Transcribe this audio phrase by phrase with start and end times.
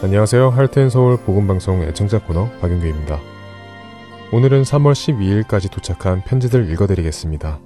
[0.00, 0.50] 안녕하세요.
[0.50, 3.18] 할텐 서울 복음방송 애청자 코너 박윤규입니다.
[4.32, 7.58] 오늘은 3월 12일까지 도착한 편지들 읽어드리겠습니다.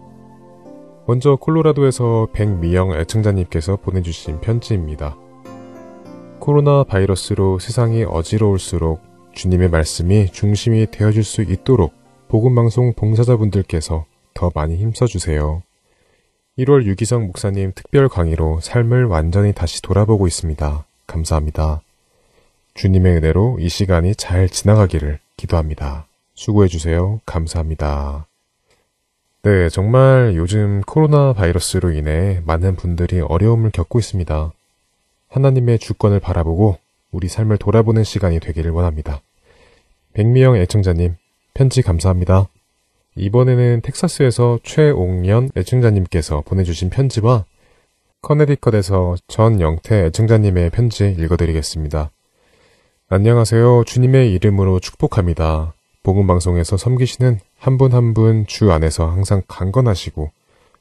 [1.07, 5.15] 먼저 콜로라도에서 백미영 애청자님께서 보내주신 편지입니다.
[6.39, 9.03] 코로나 바이러스로 세상이 어지러울수록
[9.35, 11.93] 주님의 말씀이 중심이 되어줄 수 있도록
[12.29, 15.63] 복음방송 봉사자분들께서 더 많이 힘써주세요.
[16.59, 20.87] 1월 유기성 목사님 특별 강의로 삶을 완전히 다시 돌아보고 있습니다.
[21.07, 21.83] 감사합니다.
[22.75, 26.07] 주님의 은혜로 이 시간이 잘 지나가기를 기도합니다.
[26.35, 27.21] 수고해주세요.
[27.27, 28.27] 감사합니다.
[29.43, 34.53] 네, 정말 요즘 코로나 바이러스로 인해 많은 분들이 어려움을 겪고 있습니다.
[35.29, 36.79] 하나님의 주권을 바라보고
[37.11, 39.21] 우리 삶을 돌아보는 시간이 되기를 원합니다.
[40.15, 41.17] 백미영 애청자님,
[41.55, 42.49] 편지 감사합니다.
[43.17, 47.45] 이번에는 텍사스에서 최옥년 애청자님께서 보내주신 편지와
[48.23, 52.11] 커네디컷에서 전영태 애청자님의 편지 읽어드리겠습니다.
[53.15, 53.85] 안녕하세요.
[53.85, 55.75] 주님의 이름으로 축복합니다.
[56.03, 60.31] 복음방송에서 섬기시는 한 분 한 분 주 안에서 항상 강건하시고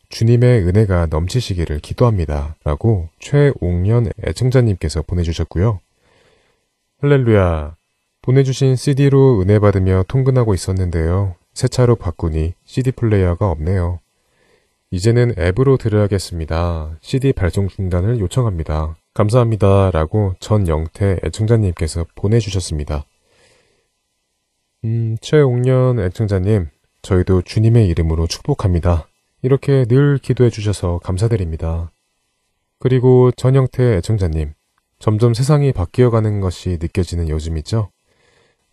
[0.07, 2.55] 주님의 은혜가 넘치시기를 기도합니다.
[2.63, 5.81] 라고 최옥년 애청자님께서 보내주셨고요.
[7.01, 7.75] 할렐루야.
[8.21, 11.35] 보내주신 CD로 은혜 받으며 통근하고 있었는데요.
[11.53, 13.99] 새 차로 바꾸니 CD 플레이어가 없네요.
[14.89, 16.95] 이제는 앱으로 들어야겠습니다.
[17.01, 18.95] CD 발송 중단을 요청합니다.
[19.13, 19.91] 감사합니다.
[19.91, 23.05] 라고 전영태 애청자님께서 보내주셨습니다.
[24.85, 26.69] 음, 최옥년 애청자님,
[27.01, 29.07] 저희도 주님의 이름으로 축복합니다.
[29.41, 31.91] 이렇게 늘 기도해 주셔서 감사드립니다.
[32.79, 34.53] 그리고 전영태 애청자님,
[34.97, 37.89] 점점 세상이 바뀌어가는 것이 느껴지는 요즘이죠?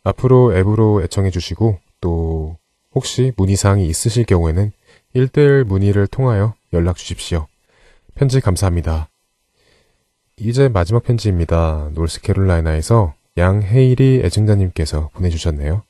[0.05, 2.57] 앞으로 앱으로 애청해 주시고, 또,
[2.95, 4.73] 혹시 문의사항이 있으실 경우에는
[5.15, 7.47] 1대1 문의를 통하여 연락 주십시오.
[8.15, 9.09] 편지 감사합니다.
[10.41, 11.91] 이제 마지막 편지입니다.
[11.95, 15.83] 노스캐롤라이나에서 양헤이리 애청자님께서 보내주셨네요.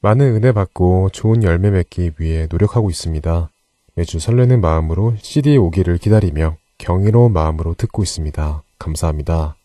[0.00, 3.50] 많은 은혜 받고 좋은 열매 맺기 위해 노력하고 있습니다.
[3.94, 8.62] 매주 설레는 마음으로 CD 오기를 기다리며 경이로운 마음으로 듣고 있습니다.
[8.78, 9.56] 감사합니다.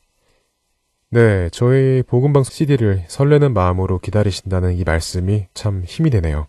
[1.09, 6.47] 네, 저희 복음방송 CD를 설레는 마음으로 기다리신다는 이 말씀이 참 힘이 되네요.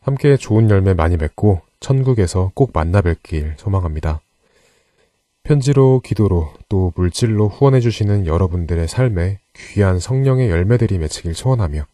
[0.00, 4.20] 함께 좋은 열매 많이 맺고 천국에서 꼭 만나 뵐길 소망합니다.
[5.48, 11.86] 편지로 기도로 또 물질로 후원해 주시는 여러분들의 삶에 귀한 성령의 열매들이 맺히길 소원하며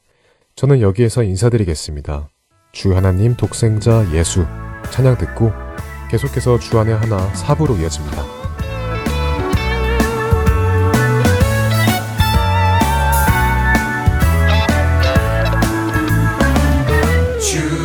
[0.56, 2.28] 저는 여기에서 인사드리겠습니다.
[2.72, 4.44] 주 하나님 독생자 예수
[4.90, 5.52] 찬양 듣고
[6.10, 8.24] 계속해서 주안의 하나 사부로 이어집니다.
[17.38, 17.84] 주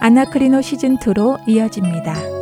[0.00, 2.39] 아나크리노 시즌2로 이어집니다.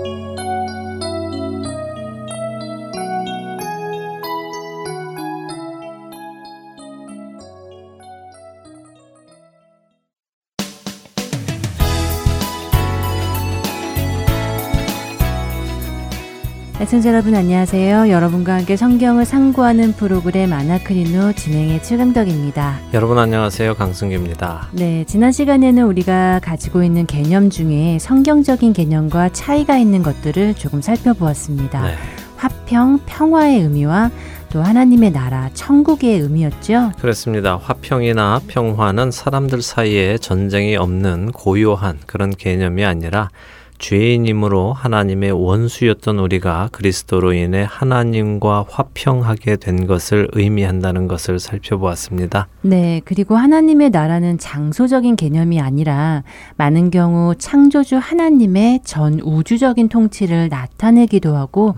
[16.88, 18.08] 애청자 여러분 안녕하세요.
[18.08, 22.80] 여러분과 함께 성경을 상고하는 프로그램 아나크리노 진행의 최강덕입니다.
[22.94, 23.74] 여러분 안녕하세요.
[23.74, 24.70] 강승규입니다.
[24.72, 31.82] 네, 지난 시간에는 우리가 가지고 있는 개념 중에 성경적인 개념과 차이가 있는 것들을 조금 살펴보았습니다.
[31.82, 31.94] 네.
[32.36, 34.10] 화평, 평화의 의미와
[34.50, 36.92] 또 하나님의 나라, 천국의 의미였죠.
[36.98, 37.58] 그렇습니다.
[37.58, 43.28] 화평이나 평화는 사람들 사이에 전쟁이 없는 고요한 그런 개념이 아니라
[43.78, 52.48] 죄인임으로 하나님의 원수였던 우리가 그리스도로 인해 하나님과 화평하게 된 것을 의미한다는 것을 살펴보았습니다.
[52.62, 56.22] 네, 그리고 하나님의 나라는 장소적인 개념이 아니라
[56.56, 61.74] 많은 경우 창조주 하나님의 전 우주적인 통치를 나타내기도 하고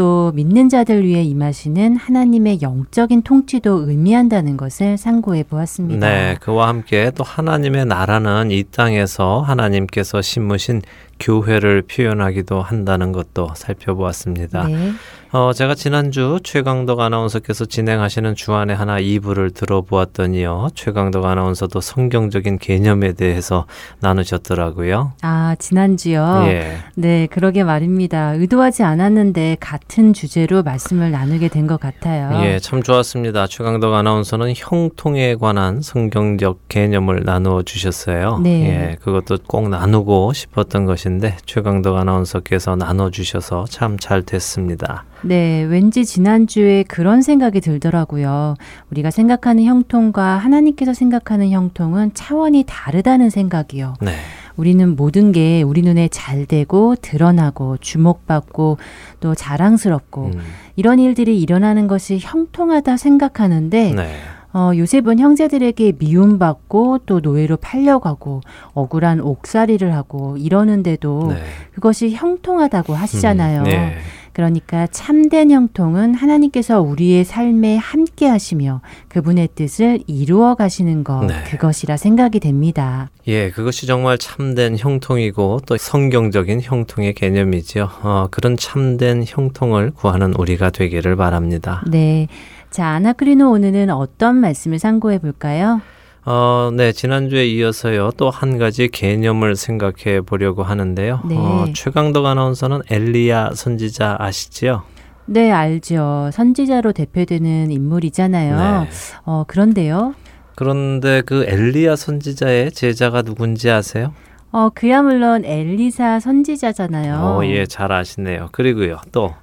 [0.00, 6.08] 또 믿는 자들 위해 임하시는 하나님의 영적인 통치도 의미한다는 것을 상고해 보았습니다.
[6.08, 10.80] 네, 그와 함께 또 하나님의 나라는 이 땅에서 하나님께서 심으신
[11.20, 14.68] 교회를 표현하기도 한다는 것도 살펴보았습니다.
[14.68, 14.92] 네.
[15.32, 20.70] 어, 제가 지난주 최강덕 아나운서께서 진행하시는 주안의 하나 2부를 들어보았더니요.
[20.74, 23.66] 최강덕 아나운서도 성경적인 개념에 대해서
[24.00, 25.12] 나누셨더라고요.
[25.22, 26.42] 아, 지난주요?
[26.46, 26.78] 예.
[26.96, 28.32] 네, 그러게 말입니다.
[28.34, 32.42] 의도하지 않았는데 같은 주제로 말씀을 나누게 된 것 같아요.
[32.44, 33.46] 예, 참 좋았습니다.
[33.46, 38.38] 최강덕 아나운서는 형통에 관한 성경적 개념을 나누어 주셨어요.
[38.42, 38.64] 네.
[38.90, 45.04] 예, 그것도 꼭 나누고 싶었던 것인데 최강덕 아나운서께서 나눠 주셔서 참 잘 됐습니다.
[45.22, 48.54] 네, 왠지 지난주에 그런 생각이 들더라고요.
[48.90, 53.94] 우리가 생각하는 형통과 하나님께서 생각하는 형통은 차원이 다르다는 생각이요.
[54.00, 54.12] 네.
[54.56, 58.78] 우리는 모든 게 우리 눈에 잘 되고 드러나고 주목받고
[59.20, 60.40] 또 자랑스럽고 음,
[60.76, 64.12] 이런 일들이 일어나는 것이 형통하다 생각하는데 네.
[64.52, 68.40] 어, 요셉은 형제들에게 미움받고 또 노예로 팔려가고
[68.74, 71.42] 억울한 옥살이를 하고 이러는데도 네.
[71.72, 73.60] 그것이 형통하다고 하시잖아요.
[73.60, 73.98] 음, 네.
[74.40, 81.34] 그러니까 참된 형통은 하나님께서 우리의 삶에 함께 하시며 그분의 뜻을 이루어 가시는 것 네.
[81.50, 83.10] 그것이라 생각이 됩니다.
[83.26, 87.90] 예, 그것이 정말 참된 형통이고 또 성경적인 형통의 개념이죠.
[88.00, 91.84] 어, 그런 참된 형통을 구하는 우리가 되기를 바랍니다.
[91.86, 92.26] 네.
[92.70, 95.82] 자, 아나크리노 오늘은 어떤 말씀을 상고해 볼까요?
[96.24, 101.20] 어, 네, 지난주에 이어서요, 또 한 가지 개념을 생각해 보려고 하는데요.
[101.24, 101.36] 네.
[101.36, 104.82] 어, 최강덕 아나운서는 엘리야 선지자 아시지요?
[105.26, 106.30] 네, 알죠.
[106.32, 108.56] 선지자로 대표되는 인물이잖아요.
[108.84, 108.88] 네.
[109.24, 110.14] 어, 그런데요.
[110.56, 114.12] 그런데 그 엘리야 선지자의 제자가 누군지 아세요?
[114.52, 117.14] 어, 그야 물론 엘리사 선지자잖아요.
[117.14, 118.48] 어, 예, 잘 아시네요.
[118.52, 119.34] 그리고요, 또,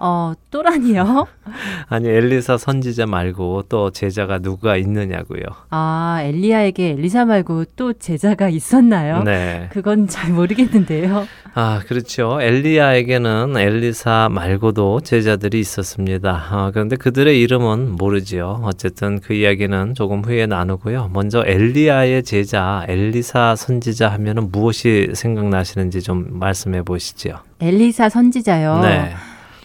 [0.00, 1.26] 어, 또라니요?
[1.88, 5.42] 아니, 엘리사 선지자 말고 또 제자가 누가 있느냐고요.
[5.70, 9.22] 아, 엘리야에게 엘리사 말고 또 제자가 있었나요?
[9.24, 9.68] 네.
[9.72, 11.26] 그건 잘 모르겠는데요.
[11.54, 12.38] 아, 그렇죠.
[12.40, 16.46] 엘리야에게는 엘리사 말고도 제자들이 있었습니다.
[16.50, 18.60] 아, 그런데 그들의 이름은 모르지요.
[18.62, 21.10] 어쨌든 그 이야기는 조금 후에 나누고요.
[21.12, 27.40] 먼저 엘리야의 제자, 엘리사 선지자 하면은 무엇이 생각나시는지 좀 말씀해 보시죠.
[27.60, 28.80] 엘리사 선지자요.
[28.82, 29.14] 네.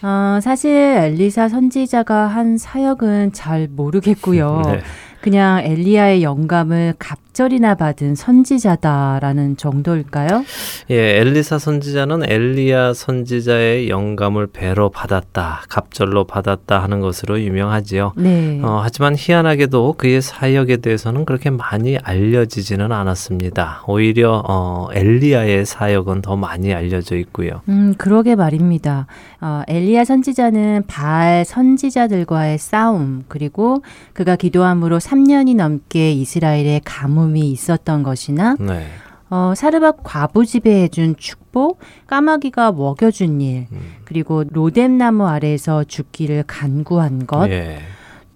[0.04, 4.62] 어, 사실 엘리사 선지자가 한 사역은 잘 모르겠고요.
[4.68, 4.82] 네.
[5.22, 10.44] 그냥 엘리야의 영감을 갑 절이나 받은 선지자다라는 정도일까요?
[10.92, 18.13] 예, 엘리사 선지자는 엘리야 선지자의 영감을 배로 받았다, 갑절로 받았다 하는 것으로 유명하지요.
[18.18, 18.60] 네.
[18.63, 23.84] 어, 하지만 희한하게도 그의 사역에 대해서는 그렇게 많이 알려지지는 않았습니다.
[23.88, 27.62] 오히려 어, 엘리야의 사역은 더 많이 알려져 있고요.
[27.70, 29.08] 음, 그러게 말입니다.
[29.42, 33.82] 어, 엘리야 선지자는 바알 선지자들과의 싸움, 그리고
[34.13, 38.88] 그가 기도함으로 3년이 넘게 이스라엘에 가 뭄이 있었던 것이나, 네.
[39.30, 43.96] 어, 사르밧 과부 지배해준 축복, 까마귀가 먹여준 일, 음.
[44.06, 47.80] 그리고 로뎀나무 아래에서 죽기를 간구한 것, 예.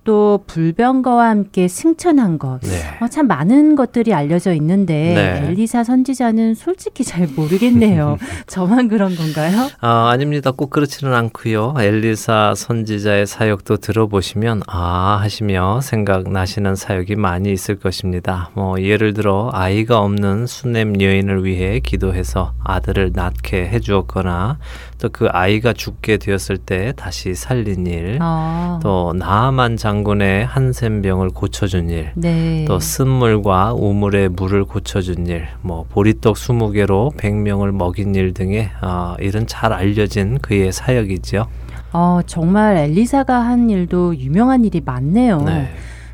[0.07, 2.61] 또 불병거와 함께 승천한 것.
[2.61, 2.79] 네.
[3.01, 5.47] 어, 참 많은 것들이 알려져 있는데 네.
[5.49, 8.17] 엘리사 선지자는 솔직히 잘 모르겠네요.
[8.47, 9.67] 저만 그런 건가요?
[9.81, 10.51] 아, 아닙니다.
[10.51, 11.75] 꼭 그렇지는 않고요.
[11.77, 18.51] 엘리사 선지자의 사역도 들어보시면 아 하시며 생각나시는 사역이 많이 있을 것입니다.
[18.53, 24.57] 뭐 예를 들어 아이가 없는 수냄 여인을 위해 기도해서 아들을 낳게 해 주었거나
[24.99, 31.89] 또 그 아이가 죽게 되었을 때 다시 살린 일, 어, 또 나아만 장군의 한센병을 고쳐준
[31.89, 32.65] 일, 네.
[32.67, 39.47] 또 쓴물과 우물의 물을 고쳐준 일, 뭐 보리떡 20개로 100명을 먹인 일 등의 어, 일은
[39.47, 41.47] 잘 알려진 그의 사역이죠.
[41.93, 45.41] 어, 정말 엘리사가 한 일도 유명한 일이 많네요.
[45.41, 45.69] 네.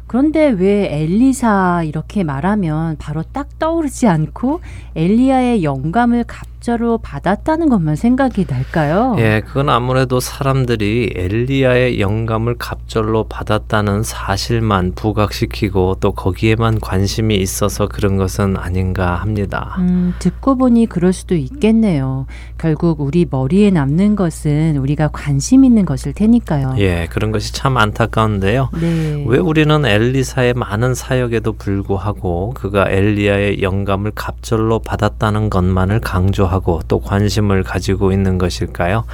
[0.08, 4.62] 그런데 왜 엘리사 이렇게 말하면 바로 딱 떠오르지 않고
[4.96, 6.25] 엘리야의 영감을
[6.63, 9.17] 갑자로 받았다는 것만 생각이 날까요?
[9.20, 18.15] 예, 그건 아무래도 사람들이 엘리야의 영감을 갑절로 받았다는 사실만 부각시키고 또 거기에만 관심이 있어서 그런
[18.15, 19.75] 것은 아닌가 합니다.
[19.79, 22.27] 음, 듣고 보니 그럴 수도 있겠네요.
[22.58, 26.75] 결국 우리 머리에 남는 것은 우리가 관심 있는 것일 테니까요.
[26.77, 28.70] 예, 그런 것이 참 안타까운데요.
[28.79, 29.25] 네.
[29.27, 36.53] 왜 우리는 엘리사의 많은 사역에도 불구하고 그가 엘리야의 영감을 갑절로 받았다는 것만을 강조하고
[36.88, 39.06] 또 관심을 가지고 있는 것일까요?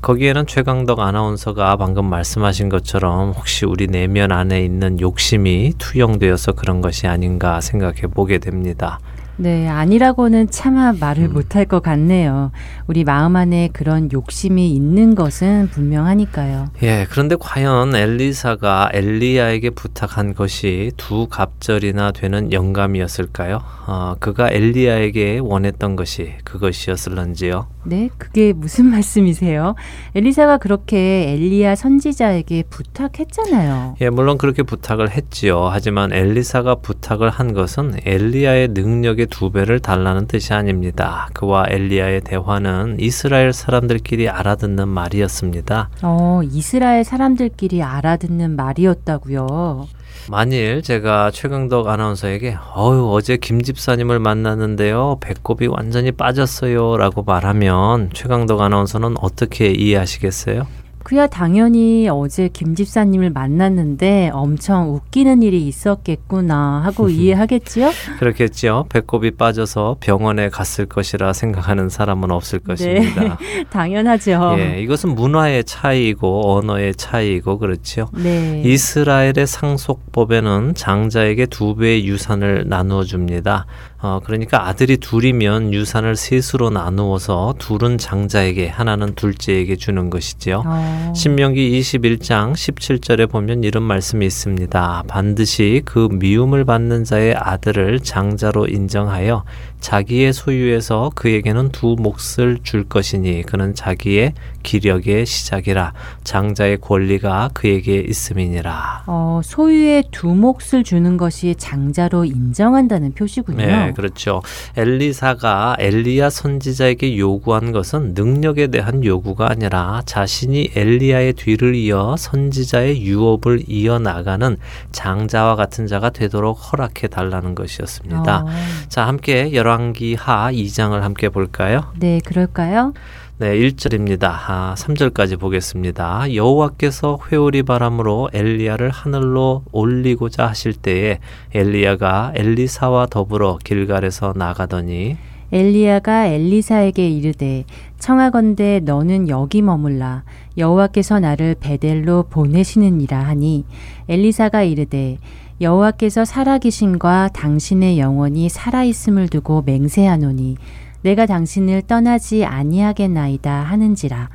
[0.00, 7.06] 거기에는 최강덕 아나운서가 방금 말씀하신 것처럼 혹시 우리 내면 안에 있는 욕심이 투영되어서 그런 것이
[7.06, 8.98] 아닌가 생각해 보게 됩니다.
[9.36, 11.32] 네, 아니라고는 차마 말을 음.
[11.32, 12.52] 못할 것 같네요.
[12.86, 16.68] 우리 마음 안에 그런 욕심이 있는 것은 분명하니까요.
[16.82, 23.62] 예, 그런데 과연 엘리사가 엘리야에게 부탁한 것이 두 갑절이나 되는 영감이었을까요?
[23.86, 27.66] 어, 그가 엘리야에게 원했던 것이 그것이었을런지요?
[27.84, 29.74] 네, 그게 무슨 말씀이세요?
[30.14, 33.96] 엘리사가 그렇게 엘리야 선지자에게 부탁했잖아요.
[34.02, 35.68] 예, 물론 그렇게 부탁을 했지요.
[35.72, 41.28] 하지만 엘리사가 부탁을 한 것은 엘리야의 능력 의 두 배를 달라는 뜻이 아닙니다.
[41.32, 45.90] 그와 엘리야의 대화는 이스라엘 사람들끼리 알아듣는 말이었습니다.
[46.02, 49.86] 어, 이스라엘 사람들끼리 알아듣는 말이었다고요.
[50.28, 59.16] 만일 제가 최강덕 아나운서에게 어유 어제 김 집사님을 만났는데요 배꼽이 완전히 빠졌어요라고 말하면 최강덕 아나운서는
[59.20, 60.66] 어떻게 이해하시겠어요?
[61.04, 67.90] 그야 당연히 어제 김 집사님을 만났는데 엄청 웃기는 일이 있었겠구나 하고 이해하겠지요?
[68.18, 68.86] 그렇겠지요.
[68.88, 73.38] 배꼽이 빠져서 병원에 갔을 것이라 생각하는 사람은 없을 것입니다.
[73.70, 74.56] 당연하죠.
[74.58, 78.08] 예, 이것은 문화의 차이이고 언어의 차이이고 그렇지요.
[78.14, 78.62] 네.
[78.64, 83.66] 이스라엘의 상속법에는 장자에게 두 배의 유산을 나누어 줍니다.
[84.02, 90.64] 어, 그러니까 아들이 둘이면 유산을 셋으로 나누어서 둘은 장자에게 하나는 둘째에게 주는 것이지요.
[90.66, 95.04] 어, 신명기 21장 17절에 보면 이런 말씀이 있습니다.
[95.06, 99.44] 반드시 그 미움을 받는 자의 아들을 장자로 인정하여
[99.82, 109.04] 자기의 소유에서 그에게는 두 몫을 줄 것이니 그는 자기의 기력의 시작이라 장자의 권리가 그에게 있음이니라.
[109.08, 113.66] 어, 소유의 두 몫을 주는 것이 장자로 인정한다는 표시군요.
[113.66, 114.40] 네, 그렇죠.
[114.76, 123.64] 엘리사가 엘리야 선지자에게 요구한 것은 능력에 대한 요구가 아니라 자신이 엘리야의 뒤를 이어 선지자의 유업을
[123.66, 124.56] 이어 나가는
[124.92, 128.44] 장자와 같은 자가 되도록 허락해 달라는 것이었습니다.
[128.44, 128.46] 어,
[128.88, 131.84] 자, 함께 열왕기 하 2장을 함께 볼까요?
[131.98, 132.92] 네, 그럴까요?
[133.38, 134.24] 네, 1절입니다.
[134.24, 136.34] 아, 3절까지 보겠습니다.
[136.34, 141.20] 여호와께서 회오리 바람으로 엘리야를 하늘로 올리고자 하실 때에
[141.54, 145.16] 엘리야가 엘리사와 더불어 길갈에서 나가더니
[145.52, 147.64] 엘리야가 엘리사에게 이르되
[147.98, 150.24] 청하건대 너는 여기 머물라
[150.56, 153.64] 여호와께서 나를 베델로 보내시느니라 하니
[154.08, 155.18] 엘리사가 이르되
[155.62, 160.56] 여호와께서 살아계신과 당신의 영혼이 살아있음을 두고 맹세하노니
[161.02, 164.28] 내가 당신을 떠나지 아니하겠나이다 하는지라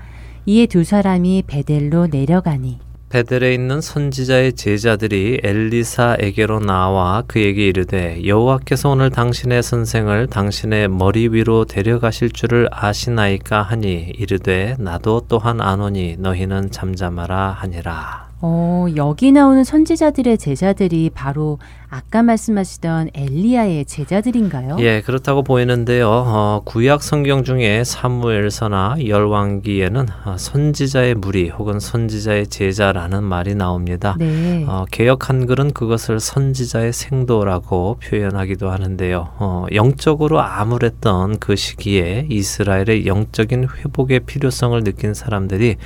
[0.45, 2.79] 이에 두 사람이 베델로 내려가니
[3.09, 11.63] 베델에 있는 선지자의 제자들이 엘리사에게로 나와 그에게 이르되 여호와께서 오늘 당신의 선생을 당신의 머리 위로
[11.63, 18.26] 데려가실 줄을 아시나이까 하니 이르되 나도 또한 아노니 너희는 잠잠하라 하니라.
[18.39, 21.57] 어, 여기 나오는 선지자들의 제자들이 바로
[21.89, 24.75] 아까 말씀하시던 엘리야의 제자들인가요?
[24.79, 26.07] 예, 그렇다고 보이는데요.
[26.09, 34.15] 어, 구약 성경 중에 사무엘서나 열왕기에는 어, 선지자의 무리 혹은 선지자의 제자라는 말이 나옵니다.
[34.19, 34.65] 네.
[34.67, 39.29] 어, 개혁 한글은 그것을 선지자의 생도라고 표현하기도 하는데요.
[39.39, 45.77] 어, 영적으로 암울했던 그 시기에 이스라엘의 영적인 회복의 필요성을 느낀 사람들이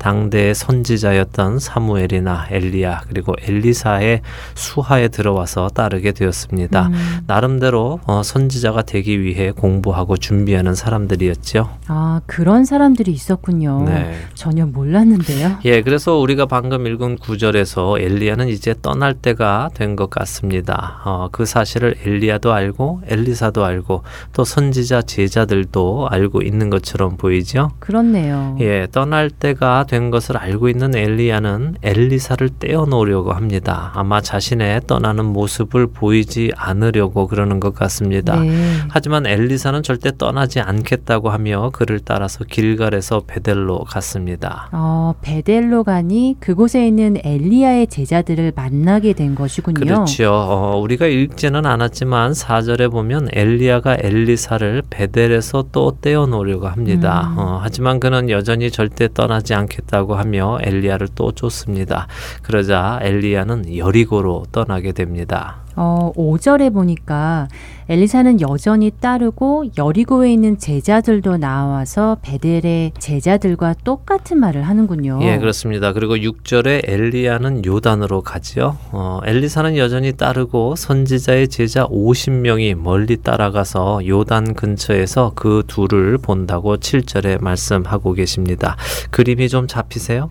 [0.00, 4.22] 당대의 선지자였던 사무엘이나 엘리야 그리고 엘리사의
[4.54, 6.86] 수하에 들어와서 따르게 되었습니다.
[6.88, 7.20] 음.
[7.26, 11.68] 나름대로 어, 선지자가 되기 위해 공부하고 준비하는 사람들이었죠.
[11.86, 13.84] 아, 그런 사람들이 있었군요.
[13.86, 14.14] 네.
[14.34, 15.58] 전혀 몰랐는데요.
[15.66, 21.00] 예, 그래서 우리가 방금 읽은 구절에서 엘리야는 이제 떠날 때가 된 것 같습니다.
[21.04, 27.72] 어, 그 사실을 엘리야도 알고 엘리사도 알고 또 선지자 제자들도 알고 있는 것처럼 보이죠.
[27.80, 28.56] 그렇네요.
[28.60, 33.90] 예, 떠날 때가 된 것을 알고 있는 엘리야는 엘리사를 떼어놓으려고 합니다.
[33.94, 38.40] 아마 자신의 떠나는 모습을 보이지 않으려고 그러는 것 같습니다.
[38.40, 38.76] 네.
[38.88, 44.68] 하지만 엘리사는 절대 떠나지 않겠다고 하며 그를 따라서 길갈에서 베델로 갔습니다.
[44.70, 49.80] 어, 베델로 가니 그곳에 있는 엘리야의 제자들을 만나게 된 것이군요.
[49.80, 50.30] 그렇죠.
[50.32, 57.32] 어, 우리가 읽지는 않았지만 사절에 보면 엘리야가 엘리사를 베델에서 또 떼어놓으려고 합니다.
[57.32, 57.38] 음.
[57.38, 62.06] 어, 하지만 그는 여전히 절대 떠나지 않겠 다고 하며 엘리야를 또 쫓습니다.
[62.42, 65.59] 그러자 엘리야는 여리고로 떠나게 됩니다.
[65.82, 67.48] 어, 5절에 보니까
[67.88, 75.20] 엘리사는 여전히 따르고 여리고에 있는 제자들도 나와서 베델의 제자들과 똑같은 말을 하는군요.
[75.22, 75.94] 예, 그렇습니다.
[75.94, 78.76] 그리고 6절에 엘리야는 요단으로 가지요.
[78.92, 87.42] 어, 엘리사는 여전히 따르고 선지자의 제자 50명이 멀리 따라가서 요단 근처에서 그 둘을 본다고 7절에
[87.42, 88.76] 말씀하고 계십니다.
[89.10, 90.30] 그림이 좀 잡히세요?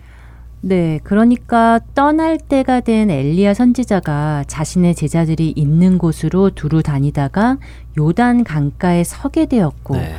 [0.62, 7.58] 네, 그러니까 떠날 때가 된 엘리야 선지자가 자신의 제자들이 있는 곳으로 두루 다니다가
[7.98, 10.14] 요단 강가에 서게 되었고 네.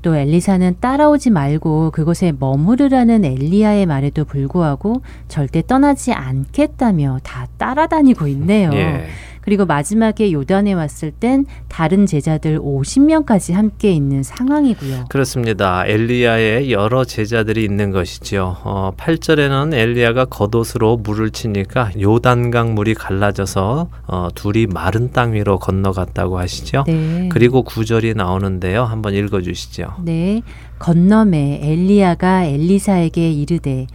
[0.00, 8.70] 또 엘리사는 따라오지 말고 그곳에 머무르라는 엘리야의 말에도 불구하고 절대 떠나지 않겠다며 다 따라다니고 있네요.
[8.72, 9.06] 예.
[9.42, 15.06] 그리고 마지막에 요단에 왔을 땐 다른 제자들 50명까지 함께 있는 상황이고요.
[15.10, 15.84] 그렇습니다.
[15.86, 18.56] 엘리야의 여러 제자들이 있는 것이지요.
[18.62, 26.38] 어, 8절에는 엘리야가 겉옷으로 물을 치니까 요단강 물이 갈라져서 어, 둘이 마른 땅 위로 건너갔다고
[26.38, 26.84] 하시죠.
[26.86, 27.28] 네.
[27.30, 28.84] 그리고 9절이 나오는데요.
[28.84, 29.94] 한번 읽어 주시죠.
[30.02, 30.42] 네,
[30.78, 33.86] 건너매 엘리야가 엘리사에게 이르되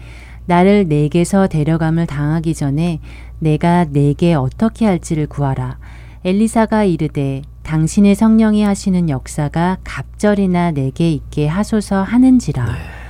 [0.47, 2.99] 나를 내게서 데려감을 당하기 전에
[3.39, 5.77] 내가 내게 어떻게 할지를 구하라.
[6.25, 12.65] 엘리사가 이르되 당신의 성령이 하시는 역사가 갑절이나 내게 있게 하소서 하는지라.
[12.65, 13.06] 네.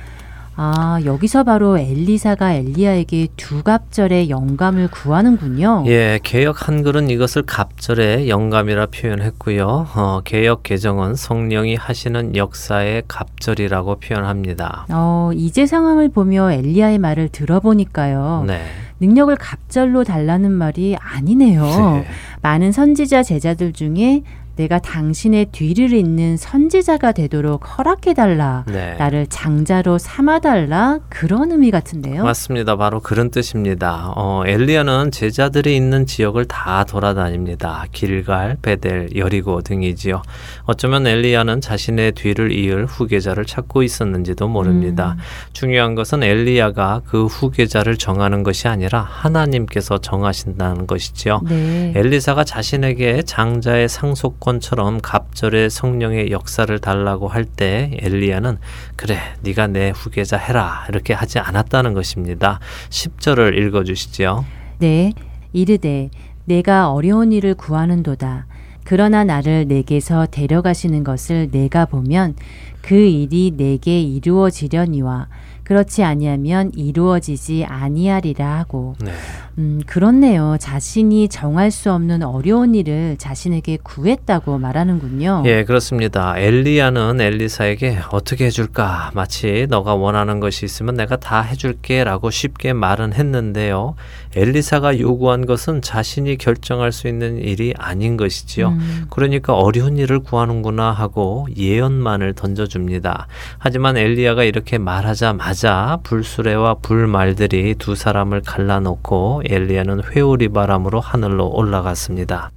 [0.60, 5.84] 아, 여기서 바로 엘리사가 엘리야에게 두 갑절의 영감을 구하는군요.
[5.86, 9.86] 예, 개혁 한글은 이것을 갑절의 영감이라 표현했고요.
[9.94, 14.86] 어, 개혁 개정은 성령이 하시는 역사의 갑절이라고 표현합니다.
[14.90, 18.42] 어, 이제 상황을 보며 엘리야의 말을 들어보니까요.
[18.48, 18.60] 네.
[18.98, 21.62] 능력을 갑절로 달라는 말이 아니네요.
[21.62, 22.06] 네.
[22.42, 24.22] 많은 선지자 제자들 중에
[24.58, 28.64] 내가 당신의 뒤를 잇는 선지자가 되도록 허락해달라.
[28.66, 28.96] 네.
[28.98, 30.98] 나를 장자로 삼아달라.
[31.08, 32.24] 그런 의미 같은데요.
[32.24, 32.74] 맞습니다.
[32.74, 34.12] 바로 그런 뜻입니다.
[34.16, 37.84] 어, 엘리야는 제자들이 있는 지역을 다 돌아다닙니다.
[37.92, 40.22] 길갈, 베델, 여리고 등이지요.
[40.64, 45.14] 어쩌면 엘리야는 자신의 뒤를 이을 후계자를 찾고 있었는지도 모릅니다.
[45.16, 45.22] 음.
[45.52, 51.42] 중요한 것은 엘리야가 그 후계자를 정하는 것이 아니라 하나님께서 정하신다는 것이지요.
[51.48, 51.92] 네.
[51.94, 58.58] 엘리사가 자신에게 장자의 상속 권처럼 갑절의 성령의 역사를 달라고 할 때 엘리야는
[58.96, 62.60] 그래 네가 내 후계자 해라 이렇게 하지 않았다는 것입니다.
[62.88, 64.44] 10절을 읽어 주시죠.
[64.78, 65.12] 네.
[65.52, 66.10] 이르되
[66.44, 68.46] 내가 어려운 일을 구하는도다.
[68.84, 72.34] 그러나 나를 내게서 데려가시는 것을 내가 보면
[72.80, 75.28] 그 일이 내게 이루어지려니와
[75.68, 79.12] 그렇지 아니하면 이루어지지 아니하리라 하고 네.
[79.58, 80.56] 음 그렇네요.
[80.58, 85.42] 자신이 정할 수 없는 어려운 일을 자신에게 구했다고 말하는군요.
[85.44, 86.38] 예, 그렇습니다.
[86.38, 89.10] 엘리야는 엘리사에게 어떻게 해줄까?
[89.12, 93.94] 마치 너가 원하는 것이 있으면 내가 다 해줄게라고 쉽게 말은 했는데요.
[94.38, 98.68] 엘리사가 요구한 것은 자신이 결정할 수 있는 일이 아닌 것이지요.
[98.68, 103.26] 음, 그러니까 어려운 일을 구하는구나 하고 예언만을 던져줍니다.
[103.58, 112.52] 하지만 엘리야가 이렇게 말하자마자 불수레와 불말들이 두 사람을 갈라놓고 엘리야는 회오리 바람으로 하늘로 올라갔습니다.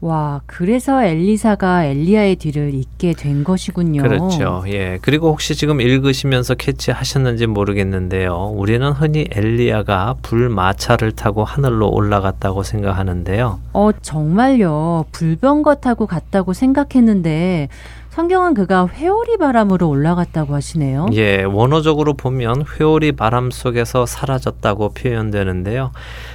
[0.00, 4.02] 와, 그래서 엘리사가 엘리야의 뒤를 잇게 된 것이군요.
[4.02, 4.62] 그렇죠.
[4.68, 4.98] 예.
[5.02, 8.52] 그리고 혹시 지금 읽으시면서 캐치하셨는지 모르겠는데요.
[8.54, 13.60] 우리는 흔히 엘리야가 불마차를 타고 하늘로 올라갔다고 생각하는데요.
[13.72, 15.06] 어, 정말요.
[15.10, 17.68] 불병거 타고 갔다고 생각했는데
[18.10, 21.06] 성경은 그가 회오리 바람으로 올라갔다고 하시네요.
[21.12, 25.92] 예, 원어적으로 보면 회오리 바람 속에서 사라졌다고 표현되는데요.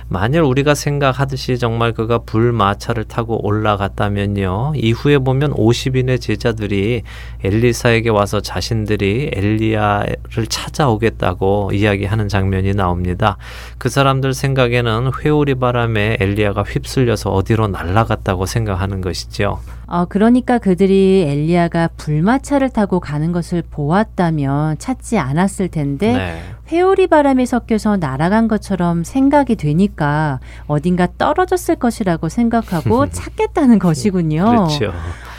[0.08, 4.74] 만일 우리가 생각하듯이 정말 그가 불마차를 타고 올라갔다면요.
[4.76, 7.02] 이후에 보면 50인의 제자들이
[7.44, 13.38] 엘리사에게 와서 자신들이 엘리야를 찾아오겠다고 이야기하는 장면이 나옵니다.
[13.78, 19.60] 그 사람들 생각에는 회오리 바람에 엘리야가 휩쓸려서 어디로 날아갔다고 생각하는 것이죠.
[19.86, 26.41] 어, 그러니까 그들이 엘리야가 불마차를 타고 가는 것을 보았다면 찾지 않았을 텐데 네.
[26.72, 34.46] 회오리 바람에 섞여서 날아간 것처럼 생각이 되니까 어딘가 떨어졌을 것이라고 생각하고 찾겠다는 것이군요.
[34.46, 34.93] 그렇죠.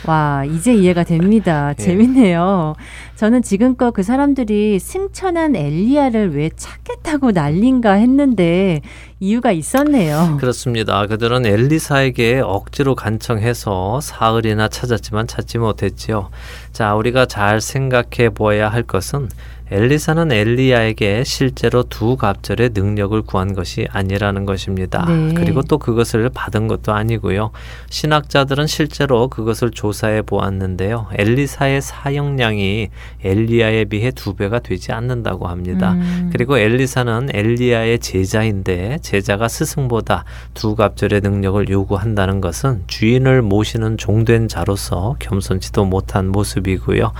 [0.07, 1.73] 와, 이제 이해가 됩니다.
[1.77, 1.81] 예.
[1.81, 2.75] 재밌네요.
[3.15, 8.81] 저는 지금껏 그 사람들이 승천한 엘리야를 왜 찾겠다고 난린가 했는데
[9.19, 10.37] 이유가 있었네요.
[10.39, 11.07] 그렇습니다.
[11.07, 16.29] 그들은 엘리사에게 억지로 간청해서 사흘이나 찾았지만 찾지 못했지요.
[16.73, 19.29] 자, 우리가 잘 생각해 보아야 할 것은
[19.71, 25.05] 엘리사는 엘리야에게 실제로 두 갑절의 능력을 구한 것이 아니라는 것입니다.
[25.07, 25.33] 네.
[25.33, 27.49] 그리고 또 그것을 받은 것도 아니고요.
[27.89, 31.07] 신학자들은 실제로 그것을 조사해 보았는데요.
[31.13, 32.89] 엘리사의 사용량이
[33.23, 35.93] 엘리야에 비해 두 배가 되지 않는다고 합니다.
[35.93, 36.29] 음.
[36.31, 45.15] 그리고 엘리사는 엘리야의 제자인데 제자가 스승보다 두 갑절의 능력을 요구한다는 것은 주인을 모시는 종된 자로서
[45.19, 47.11] 겸손치도 못한 모습이고요.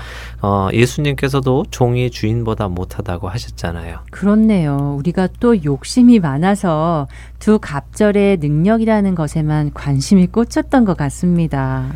[0.46, 3.98] 어, 예수님께서도 종이 주인보다 못하다고 하셨잖아요.
[4.12, 4.94] 그렇네요.
[4.96, 7.08] 우리가 또 욕심이 많아서
[7.40, 11.92] 두 갑절의 능력이라는 것에만 관심이 꽂혔던 것 같습니다.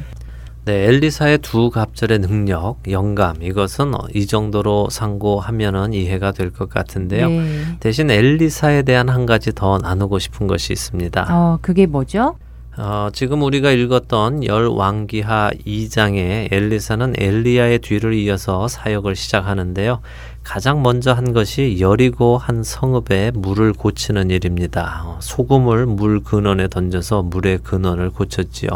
[0.64, 7.28] 네, 엘리사의 두 갑절의 능력, 영감 이것은 어, 이 정도로 상고하면은 이해가 될 것 같은데요.
[7.28, 7.62] 네.
[7.78, 11.26] 대신 엘리사에 대한 한 가지 더 나누고 싶은 것이 있습니다.
[11.30, 12.34] 어, 그게 뭐죠?
[12.76, 20.00] 어, 지금 우리가 읽었던 열왕기하 2장에 엘리사는 엘리야의 뒤를 이어서 사역을 시작하는데요.
[20.44, 25.02] 가장 먼저 한 것이 여리고 한 성읍에 물을 고치는 일입니다.
[25.04, 28.70] 어, 소금을 물 근원에 던져서 물의 근원을 고쳤지요.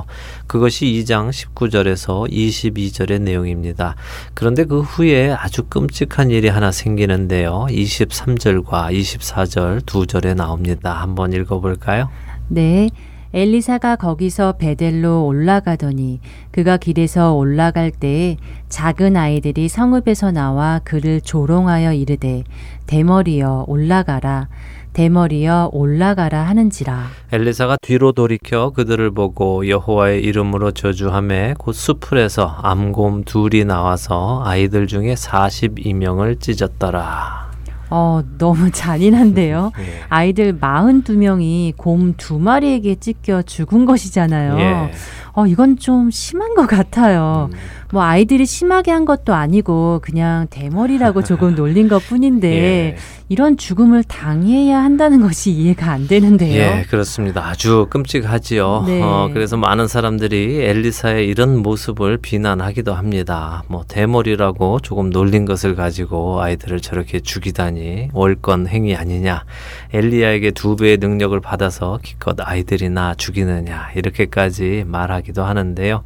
[0.48, 3.94] 그것이 2장 19절에서 22절의 내용입니다.
[4.34, 7.66] 그런데 그 후에 아주 끔찍한 일이 하나 생기는데요.
[7.70, 11.00] 23절과 24절 두 절에 나옵니다.
[11.00, 12.10] 한번 읽어볼까요?
[12.48, 12.90] 네.
[13.34, 16.20] 엘리사가 거기서 베델로 올라가더니
[16.52, 18.36] 그가 길에서 올라갈 때에
[18.68, 22.44] 작은 아이들이 성읍에서 나와 그를 조롱하여 이르되
[22.86, 24.46] 대머리여 올라가라
[24.92, 33.64] 대머리여 올라가라 하는지라 엘리사가 뒤로 돌이켜 그들을 보고 여호와의 이름으로 저주하매 곧 수풀에서 암곰 둘이
[33.64, 37.53] 나와서 아이들 중에 42명을 찢었더라.
[37.96, 39.70] 어 너무 잔인한데요.
[39.78, 39.84] 예.
[40.08, 44.58] 아이들 42명이 곰 두 마리에게 찢겨 죽은 것이잖아요.
[44.58, 44.90] 예.
[45.36, 47.50] 어, 이건 좀 심한 것 같아요.
[47.52, 47.58] 음.
[47.94, 52.96] 뭐 아이들이 심하게 한 것도 아니고 그냥 대머리라고 조금 놀린 것 뿐인데 예.
[53.28, 56.60] 이런 죽음을 당해야 한다는 것이 이해가 안 되는데요.
[56.60, 57.46] 예, 그렇습니다.
[57.46, 58.84] 아주 끔찍하지요.
[58.88, 59.00] 네.
[59.00, 63.62] 어, 그래서 많은 사람들이 엘리사의 이런 모습을 비난하기도 합니다.
[63.68, 69.44] 뭐 대머리라고 조금 놀린 것을 가지고 아이들을 저렇게 죽이다니 월권 행위 아니냐.
[69.92, 76.02] 엘리야에게 두 배의 능력을 받아서 기껏 아이들이나 죽이느냐 이렇게까지 말하기도 하는데요.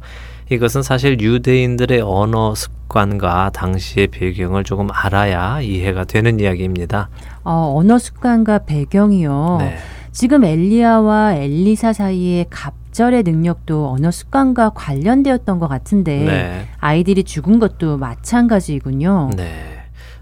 [0.49, 7.09] 이것은 사실 유대인들의 언어 습관과 당시의 배경을 조금 알아야 이해가 되는 이야기입니다.
[7.43, 9.57] 어, 언어 습관과 배경이요.
[9.59, 9.77] 네.
[10.11, 16.67] 지금 엘리야와 엘리사 사이의 갑절의 능력도 언어 습관과 관련되었던 것 같은데 네.
[16.79, 19.31] 아이들이 죽은 것도 마찬가지이군요.
[19.37, 19.78] 네.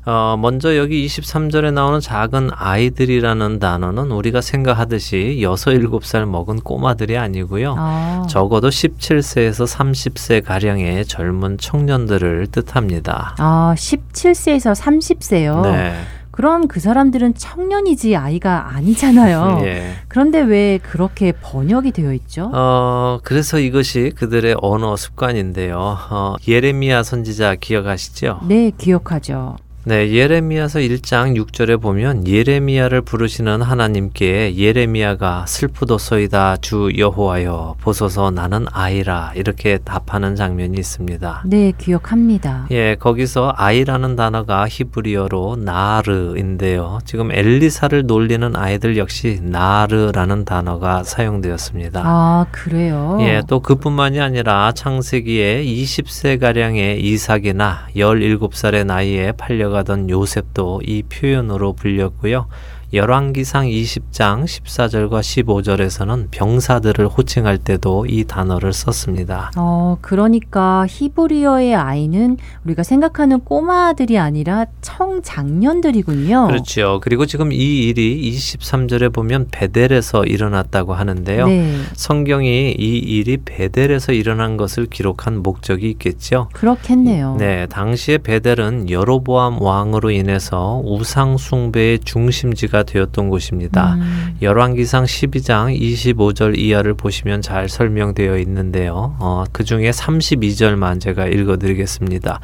[0.07, 7.75] 어, 먼저 여기 23절에 나오는 작은 아이들이라는 단어는 우리가 생각하듯이 6, 7살 먹은 꼬마들이 아니고요.
[7.77, 13.35] 아, 적어도 17세에서 30세 가량의 젊은 청년들을 뜻합니다.
[13.37, 15.63] 아 17세에서 30세요.
[15.63, 15.93] 네.
[16.31, 19.63] 그럼 그 사람들은 청년이지 아이가 아니잖아요.
[19.67, 19.91] 예.
[20.07, 22.49] 그런데 왜 그렇게 번역이 되어 있죠?
[22.53, 25.97] 어, 그래서 이것이 그들의 언어 습관인데요.
[26.09, 28.41] 어, 예레미야 선지자 기억하시죠?
[28.47, 29.57] 네, 기억하죠.
[29.83, 39.31] 네, 예레미야서 1장 6절에 보면 예레미야를 부르시는 하나님께 예레미야가 슬프도소이다 주 여호와여 보소서 나는 아이라
[39.35, 41.43] 이렇게 답하는 장면이 있습니다.
[41.45, 42.67] 네, 기억합니다.
[42.71, 46.99] 예, 거기서 아이라는 단어가 히브리어로 나르인데요.
[47.05, 52.01] 지금 엘리사를 놀리는 아이들 역시 나르라는 단어가 사용되었습니다.
[52.03, 53.19] 아, 그래요?
[53.21, 61.73] 예, 또 그뿐만이 아니라 창세기에 20세 가량의 이삭이나 17살의 나이에 팔려가 던 요셉도 이 표현으로
[61.73, 62.47] 불렸고요.
[62.93, 69.51] 열왕기상 20장 14절과 15절에서는 병사들을 호칭할 때도 이 단어를 썼습니다.
[69.57, 76.47] 어, 그러니까 히브리어의 아이는 우리가 생각하는 꼬마들이 아니라 청장년들이군요.
[76.47, 77.01] 그렇죠.
[77.03, 81.47] 그리고 지금 이 일이 23절에 보면 베델에서 일어났다고 하는데요.
[81.47, 86.47] 네, 성경이 이 일이 베델에서 일어난 것을 기록한 목적이 있겠죠.
[86.53, 87.35] 그렇겠네요.
[87.37, 93.93] 네, 당시에 베델은 여로보암 왕으로 인해서 우상 숭배의 중심지가 되었던 곳입니다.
[93.95, 99.15] 음, 열왕기상 12장 25절 이하를 보시면 잘 설명되어 있는데요.
[99.19, 102.39] 어, 그 중에 32절만 제가 읽어드리겠습니다.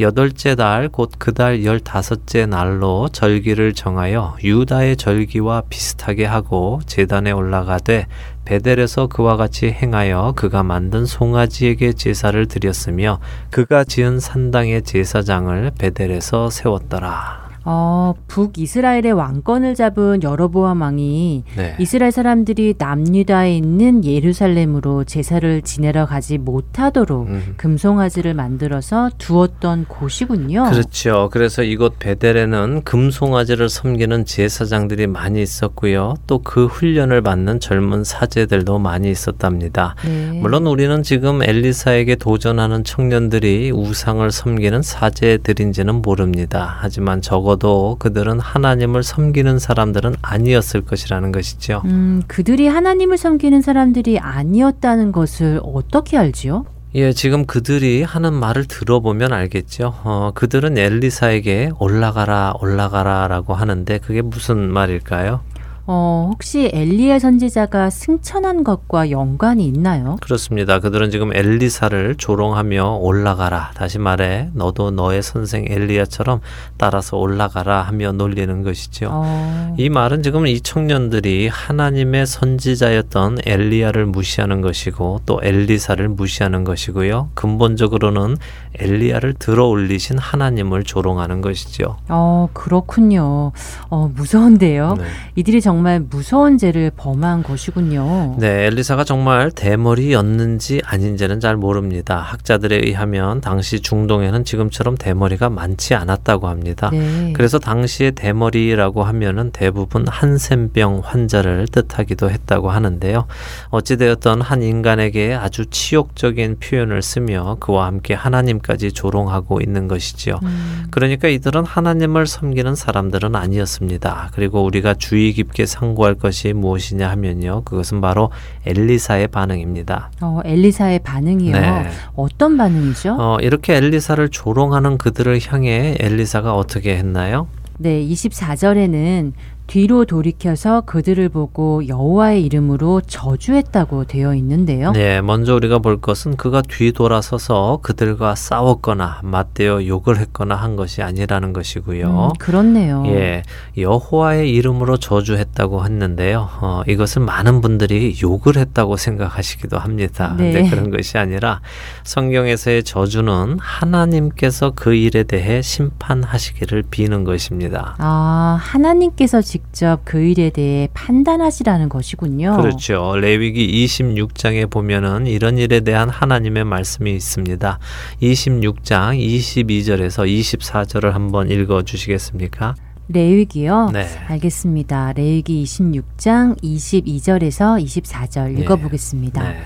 [0.00, 8.06] 여덟째 달 곧 그 달 열다섯째 날로 절기를 정하여 유다의 절기와 비슷하게 하고 제단에 올라가되
[8.44, 17.41] 베델에서 그와 같이 행하여 그가 만든 송아지에게 제사를 드렸으며 그가 지은 산당의 제사장을 베델에서 세웠더라.
[17.64, 21.76] 어, 북이스라엘의 왕권을 잡은 여로보암 왕이 네.
[21.78, 27.54] 이스라엘 사람들이 남유다에 있는 예루살렘으로 제사를 지내러 가지 못하도록 음.
[27.56, 30.70] 금송아지를 만들어서 두었던 곳이군요.
[30.70, 31.28] 그렇죠.
[31.32, 36.14] 그래서 이곳 베델에는 금송아지를 섬기는 제사장들이 많이 있었고요.
[36.26, 39.94] 또 그 훈련을 받는 젊은 사제들도 많이 있었답니다.
[40.04, 40.38] 네.
[40.40, 46.76] 물론 우리는 지금 엘리사에게 도전하는 청년들이 우상을 섬기는 사제들인지는 모릅니다.
[46.80, 51.82] 하지만 적어 도 그들은 하나님을 섬기는 사람들은 아니었을 것이라는 것이죠.
[51.84, 56.64] 음, 그들이 하나님을 섬기는 사람들이 아니었다는 것을 어떻게 알지요?
[56.94, 59.94] 예, 지금 그들이 하는 말을 들어보면 알겠죠.
[60.04, 65.40] 어, 그들은 엘리사에게 올라가라, 올라가라 라고 하는데 그게 무슨 말일까요?
[65.84, 70.16] 어, 혹시 엘리야 선지자가 승천한 것과 연관이 있나요?
[70.20, 70.78] 그렇습니다.
[70.78, 73.72] 그들은 지금 엘리사를 조롱하며 올라가라.
[73.74, 76.40] 다시 말해, 너도 너의 선생 엘리야처럼
[76.76, 79.08] 따라서 올라가라 하며 놀리는 것이죠.
[79.10, 87.30] 어, 이 말은 지금 이 청년들이 하나님의 선지자였던 엘리야를 무시하는 것이고 또 엘리사를 무시하는 것이고요.
[87.34, 88.36] 근본적으로는
[88.78, 91.96] 엘리야를 들어 올리신 하나님을 조롱하는 것이죠.
[92.08, 93.50] 어, 그렇군요.
[93.88, 94.94] 어, 무서운데요.
[94.98, 95.04] 네.
[95.34, 98.36] 이들이 정말 무서운 죄를 범한 것이군요.
[98.38, 102.18] 네, 엘리사가 정말 대머리였는지 아닌지는 잘 모릅니다.
[102.18, 106.90] 학자들에 의하면 당시 중동에는 지금처럼 대머리가 많지 않았다고 합니다.
[106.92, 107.32] 네.
[107.34, 113.26] 그래서 당시에 대머리라고 하면은 대부분 한센병 환자를 뜻하기도 했다고 하는데요.
[113.70, 120.40] 어찌되었던 한 인간에게 아주 치욕적인 표현을 쓰며 그와 함께 하나님까지 조롱하고 있는 것이지요.
[120.42, 124.30] 음, 그러니까 이들은 하나님을 섬기는 사람들은 아니었습니다.
[124.34, 127.62] 그리고 우리가 주의 깊게 상고할 것이 무엇이냐 하면요.
[127.64, 128.30] 그것은 바로
[128.66, 130.10] 엘리사의 반응입니다.
[130.20, 131.52] 어, 엘리사의 반응이요.
[131.52, 131.88] 네.
[132.14, 133.16] 어떤 반응이죠?
[133.18, 137.46] 어, 이렇게 엘리사를 조롱하는 그들을 향해 엘리사가 어떻게 했나요?
[137.78, 139.32] 네, 24절에는
[139.72, 144.92] 뒤로 돌이켜서 그들을 보고 여호와의 이름으로 저주했다고 되어 있는데요.
[144.92, 151.54] 네, 먼저 우리가 볼 것은 그가 뒤돌아서서 그들과 싸웠거나 맞대어 욕을 했거나 한 것이 아니라는
[151.54, 152.32] 것이고요.
[152.34, 153.04] 음, 그렇네요.
[153.06, 153.44] 예,
[153.78, 156.50] 여호와의 이름으로 저주했다고 했는데요.
[156.60, 160.34] 어, 이것을 많은 분들이 욕을 했다고 생각하시기도 합니다.
[160.36, 160.52] 네.
[160.52, 161.62] 근데 그런 것이 아니라
[162.04, 167.94] 성경에서의 저주는 하나님께서 그 일에 대해 심판하시기를 비는 것입니다.
[167.96, 169.40] 아, 하나님께서
[169.72, 172.56] 직접 그 일에 대해 판단하시라는 것이군요.
[172.56, 173.16] 그렇죠.
[173.16, 177.78] 레위기 26장에 보면은 이런 일에 대한 하나님의 말씀이 있습니다.
[178.20, 182.74] 26장 22절에서 24절을 한번 읽어 주시겠습니까?
[183.08, 183.90] 레위기요.
[183.92, 184.06] 네.
[184.28, 185.14] 알겠습니다.
[185.14, 188.62] 레위기 26장 22절에서 24절 예.
[188.62, 189.42] 읽어 보겠습니다.
[189.42, 189.60] 네.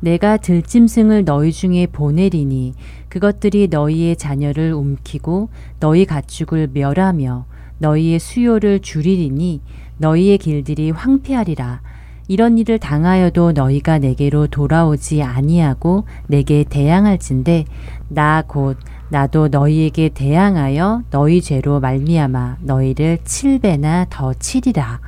[0.00, 2.74] 내가 들짐승을 너희 중에 보내리니
[3.08, 7.44] 그것들이 너희의 자녀를 움키고 너희 가축을 멸하며
[7.82, 9.60] 너희의 수요를 줄이리니
[9.98, 11.82] 너희의 길들이 황폐하리라.
[12.28, 17.64] 이런 일을 당하여도 너희가 내게로 돌아오지 아니하고 내게 대항할진대
[18.08, 18.78] 나곧
[19.10, 25.00] 나도 너희에게 대항하여 너희 죄로 말미암아 너희를 칠배나 더 치리라.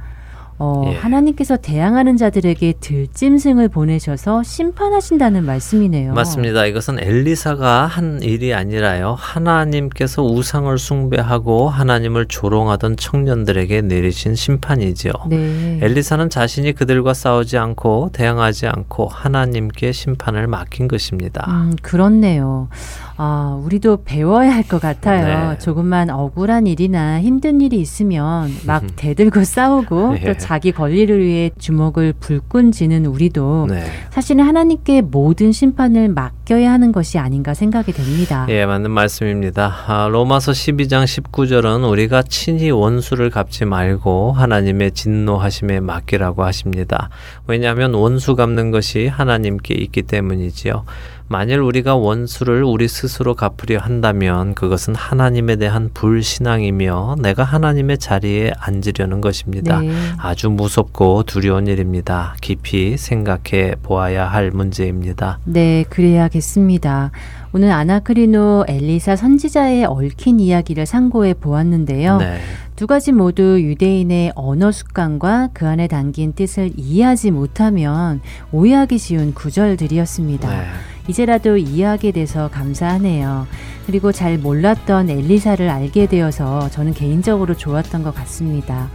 [0.59, 0.95] 어, 예.
[0.97, 6.15] 하나님께서 대항하는 자들에게 들짐승을 보내셔서 심판하신다는 말씀이네요.
[6.15, 6.65] 맞습니다.
[6.67, 9.17] 이것은 엘리사가 한 일이 아니라요.
[9.19, 15.13] 하나님께서 우상을 숭배하고 하나님을 조롱하던 청년들에게 내리신 심판이지요.
[15.29, 15.81] 네.
[15.83, 21.47] 엘리사는 자신이 그들과 싸우지 않고 대항하지 않고 하나님께 심판을 맡긴 것입니다.
[21.49, 22.69] 음, 그렇네요.
[23.17, 25.51] 아, 우리도 배워야 할 것 같아요.
[25.51, 25.59] 네.
[25.59, 30.25] 조금만 억울한 일이나 힘든 일이 있으면 막 대들고 싸우고 예.
[30.25, 33.85] 또 자기 권리를 위해 주먹을 불끈 쥐는 우리도 네.
[34.11, 38.47] 사실은 하나님께 모든 심판을 맡겨야 하는 것이 아닌가 생각이 됩니다.
[38.49, 39.73] 예, 맞는 말씀입니다.
[39.87, 47.11] 아, 로마서 12장 19절은 우리가 친히 원수를 갚지 말고 하나님의 진노하심에 맡기라고 하십니다.
[47.47, 50.85] 왜냐하면 원수 갚는 것이 하나님께 있기 때문이지요.
[51.27, 59.23] 만일 우리가 원수를 우리 스스로 갚으려 한다면 그것은 하나님에 대한 불신앙이며 내가 하나님의 자리에 앉으려는
[59.23, 59.81] 것입니다.
[59.81, 59.91] 네.
[60.19, 62.37] 아주 무섭고 두려운 일입니다.
[62.43, 65.39] 깊이 생각해 보아야 할 문제입니다.
[65.45, 67.11] 네, 그래야겠습니다.
[67.55, 72.19] 오늘 아나크리노 엘리사 선지자의 얽힌 이야기를 상고해 보았는데요.
[72.19, 72.41] 네.
[72.77, 80.51] 두 가지 모두 유대인의 언어 습관과 그 안에 담긴 뜻을 이해하지 못하면 오해하기 쉬운 구절들이었습니다.
[80.51, 80.67] 네.
[81.09, 83.47] 이제라도 이해하게 돼서 감사하네요.
[83.87, 88.89] 그리고 잘 몰랐던 엘리사를 알게 되어서 저는 개인적으로 좋았던 것 같습니다.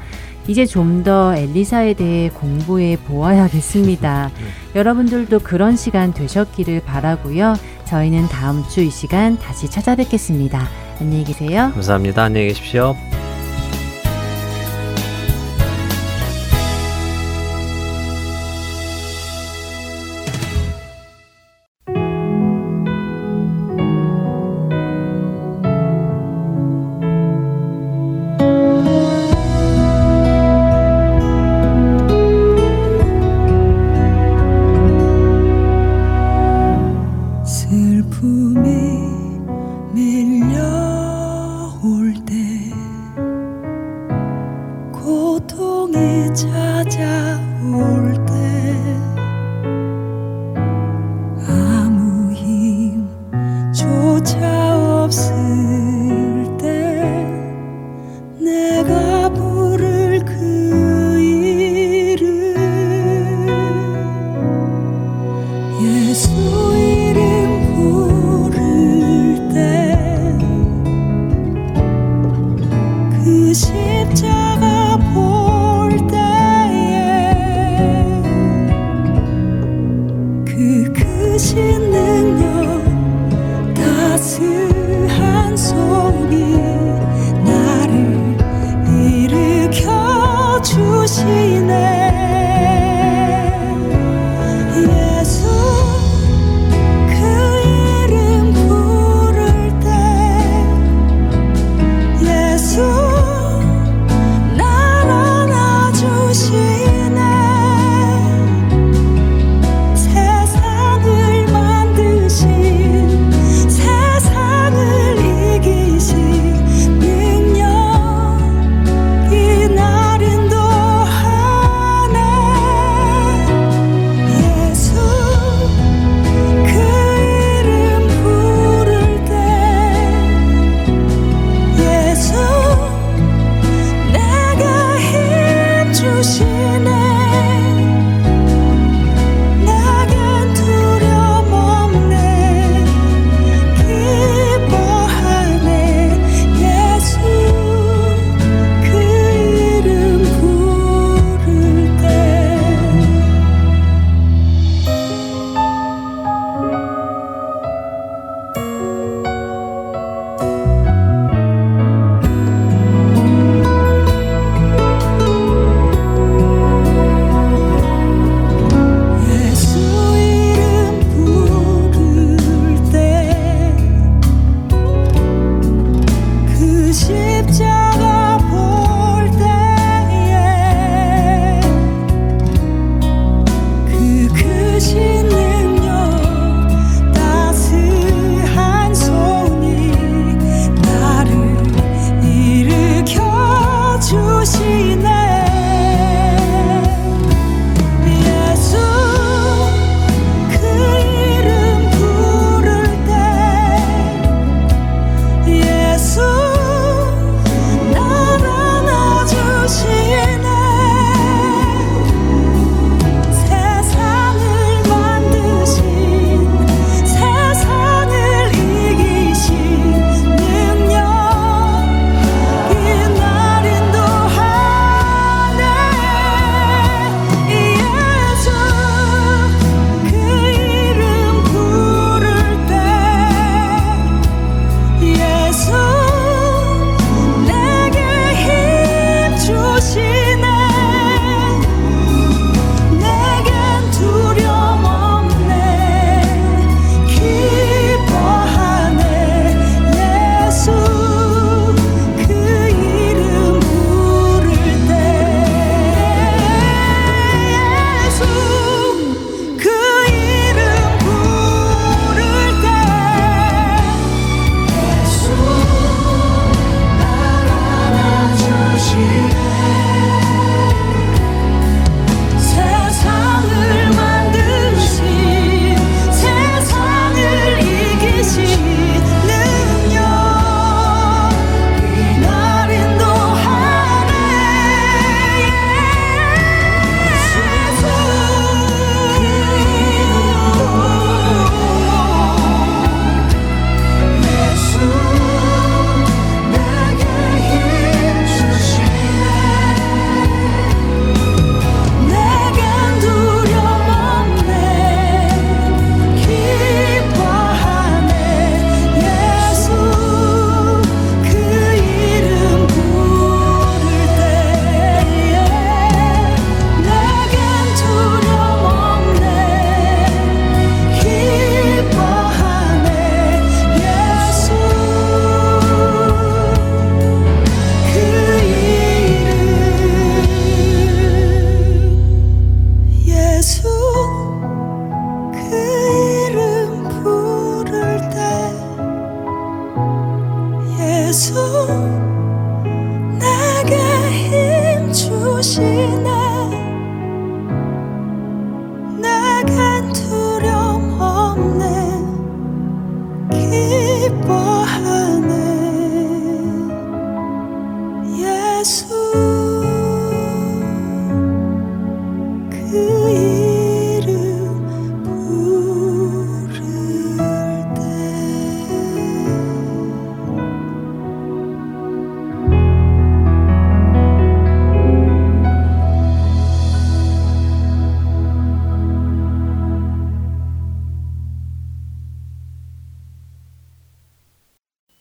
[0.48, 4.32] 이제 좀 더 엘리사에 대해 공부해 보아야겠습니다.
[4.76, 7.54] 여러분들도 그런 시간 되셨기를 바라고요.
[7.86, 10.68] 저희는 다음 주 이 시간 다시 찾아뵙겠습니다.
[11.00, 11.72] 안녕히 계세요.
[11.76, 12.24] 감사합니다.
[12.24, 12.96] 안녕히 계십시오.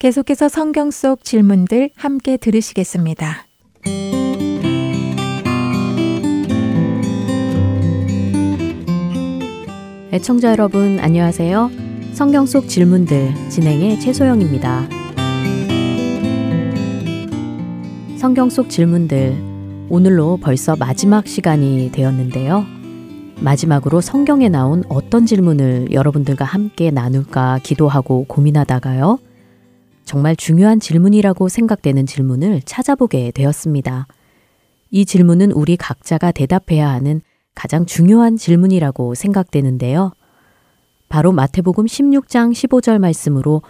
[0.08, 3.44] 계속해서 성경 속 질문들 함께 들으시겠습니다.
[10.10, 11.70] 애청자 여러분, 안녕하세요.
[12.14, 14.88] 성경 속 질문들 진행의 최소영입니다.
[18.16, 19.36] 성경 속 질문들
[19.90, 22.64] 오늘로 벌써 마지막 시간이 되었는데요.
[23.40, 29.18] 마지막으로 성경에 나온 어떤 질문을 여러분들과 함께 나눌까 기도하고 고민하다가요.
[30.08, 34.06] 정말 중요한 질문이라고 생각되는 질문을 찾아보게 되었습니다.
[34.90, 37.20] 이 질문은 우리 각자가 대답해야 하는
[37.54, 40.12] 가장 중요한 질문이라고 생각되는데요.
[41.10, 43.60] 바로 마태복음 16장 15절 말씀으로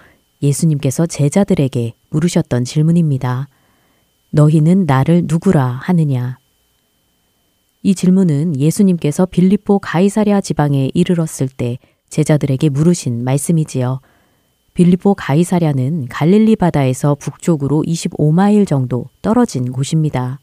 [0.41, 3.49] 예수님께서 제자들에게 물으셨던 질문입니다.
[4.30, 6.39] 너희는 나를 누구라 하느냐?
[7.82, 11.78] 이 질문은 예수님께서 빌립보 가이사랴 지방에 이르렀을 때
[12.11, 13.99] 제자들에게 물으신 말씀이지요.
[14.78, 20.38] 빌리보 가이사랴는 갈릴리 바다에서 북쪽으로 25마일 정도 떨어진 곳입니다.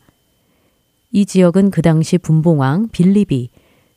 [1.13, 3.49] 이 지역은 그 당시 분봉왕 빌립이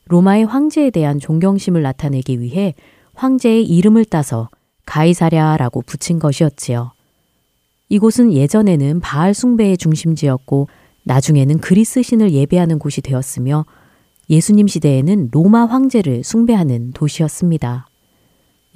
[0.04, 2.76] 로마의 황제에 대한 존경심을 나타내기 위해
[3.14, 4.48] 황제의 이름을 따서
[4.86, 6.92] 가이사랴라고 붙인 것이었지요.
[7.88, 10.68] 이곳은 예전에는 바알 숭배의 중심지였고
[11.02, 13.66] 나중에는 그리스 신을 예배하는 곳이 되었으며
[14.30, 17.88] 예수님 시대에는 로마 황제를 숭배하는 도시였습니다.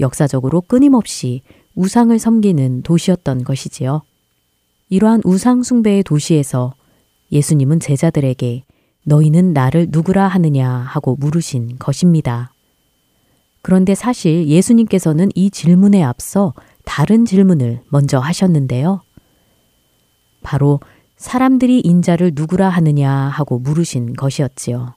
[0.00, 1.42] 역사적으로 끊임없이
[1.74, 4.02] 우상을 섬기는 도시였던 것이지요.
[4.88, 6.74] 이러한 우상 숭배의 도시에서
[7.30, 8.64] 예수님은 제자들에게
[9.04, 12.52] 너희는 나를 누구라 하느냐 하고 물으신 것입니다.
[13.62, 16.52] 그런데 사실 예수님께서는 이 질문에 앞서
[16.84, 19.02] 다른 질문을 먼저 하셨는데요.
[20.42, 20.80] 바로
[21.16, 24.94] 사람들이 인자를 누구라 하느냐 하고 물으신 것이었지요.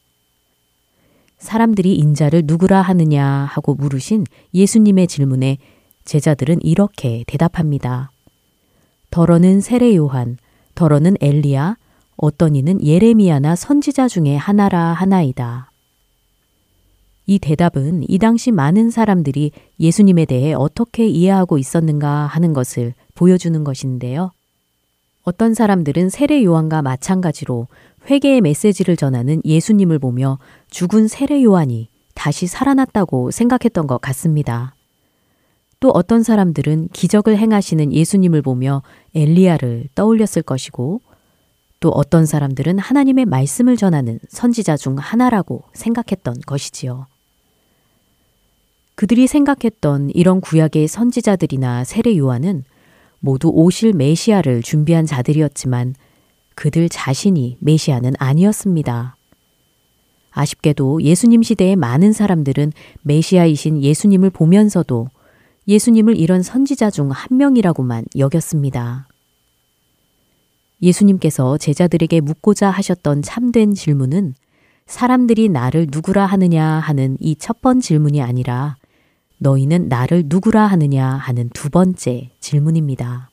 [1.46, 5.58] 사람들이 인자를 누구라 하느냐 하고 물으신 예수님의 질문에
[6.04, 8.12] 제자들은 이렇게 대답합니다.
[9.12, 10.38] 더러는 세례 요한,
[10.76, 11.78] 더러는 엘리야,
[12.18, 15.72] 어떤 이는 예레미야나 선지자 중에 하나라 하나이다.
[17.28, 24.32] 이 대답은 이 당시 많은 사람들이 예수님에 대해 어떻게 이해하고 있었는가 하는 것을 보여주는 것인데요.
[25.24, 27.68] 어떤 사람들은 세례 요한과 마찬가지로
[28.10, 30.38] 회개의 메시지를 전하는 예수님을 보며
[30.70, 34.76] 죽은 세례 요한이 다시 살아났다고 생각했던 것 같습니다.
[35.80, 38.82] 또 어떤 사람들은 기적을 행하시는 예수님을 보며
[39.14, 41.02] 엘리야를 떠올렸을 것이고
[41.80, 47.08] 또 어떤 사람들은 하나님의 말씀을 전하는 선지자 중 하나라고 생각했던 것이지요.
[48.96, 52.64] 그들이 생각했던 이런 구약의 선지자들이나 세례 요한은
[53.20, 55.96] 모두 오실 메시아를 준비한 자들이었지만
[56.56, 59.16] 그들 자신이 메시아는 아니었습니다.
[60.32, 65.10] 아쉽게도 예수님 시대의 많은 사람들은 메시아이신 예수님을 보면서도
[65.68, 69.08] 예수님을 이런 선지자 중 한 명이라고만 여겼습니다.
[70.82, 74.36] 예수님께서 제자들에게 묻고자 하셨던 참된 질문은
[74.88, 78.76] 사람들이 나를 누구라 하느냐 하는 이 첫 번 질문이 아니라
[79.40, 83.30] 너희는 나를 누구라 하느냐 하는 두 번째 질문입니다.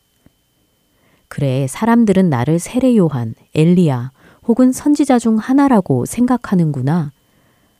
[1.32, 4.12] 그래, 사람들은 나를 세례 요한, 엘리야
[4.46, 7.10] 혹은 선지자 중 하나라고 생각하는구나.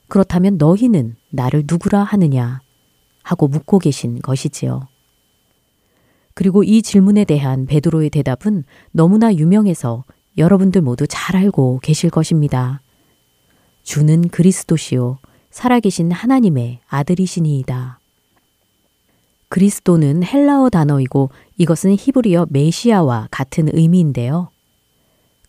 [0.09, 2.63] 그렇다면 너희는 나를 누구라 하느냐
[3.23, 4.89] 하고 묻고 계신 것이지요.
[6.33, 10.05] 그리고 이 질문에 대한 베드로의 대답은 너무나 유명해서
[10.39, 12.81] 여러분들 모두 잘 알고 계실 것입니다.
[13.83, 15.19] 주는 그리스도시요
[15.51, 18.01] 살아계신 하나님의 아들이시니이다.
[19.53, 21.29] 그리스도는 헬라어 단어이고
[21.59, 24.49] 이것은 히브리어 메시아와 같은 의미인데요.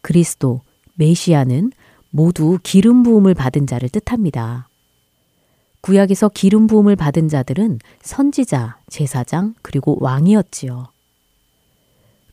[0.02, 0.60] 그리스도,
[0.96, 1.72] 메시아는
[2.10, 4.68] 모두 기름 부음을 받은 자를 뜻합니다.
[5.80, 10.90] 구약에서 기름 부음을 받은 자들은 선지자, 제사장, 그리고 왕이었지요.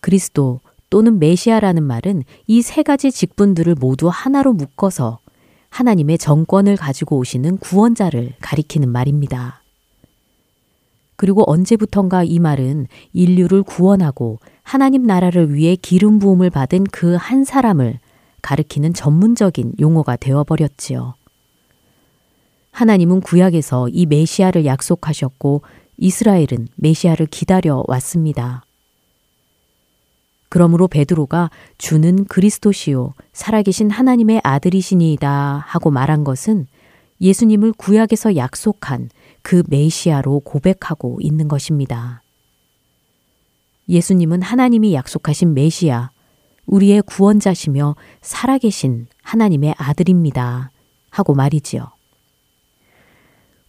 [0.00, 0.58] 그리스도
[0.90, 5.20] 또는 메시아라는 말은 이 세 가지 직분들을 모두 하나로 묶어서
[5.68, 9.59] 하나님의 정권을 가지고 오시는 구원자를 가리키는 말입니다.
[11.20, 17.98] 그리고 언제부턴가 이 말은 인류를 구원하고 하나님 나라를 위해 기름 부음을 받은 그 한 사람을
[18.40, 21.12] 가리키는 전문적인 용어가 되어버렸지요.
[22.70, 25.60] 하나님은 구약에서 이 메시아를 약속하셨고
[25.98, 28.64] 이스라엘은 메시아를 기다려 왔습니다.
[30.48, 36.66] 그러므로 베드로가 주는 그리스도시요 살아계신 하나님의 아들이시니이다 하고 말한 것은
[37.20, 39.10] 예수님을 구약에서 약속한
[39.42, 42.22] 그 메시아로 고백하고 있는 것입니다.
[43.88, 46.10] 예수님은 하나님이 약속하신 메시아,
[46.66, 50.70] 우리의 구원자시며 살아계신 하나님의 아들입니다.
[51.10, 51.90] 하고 말이지요.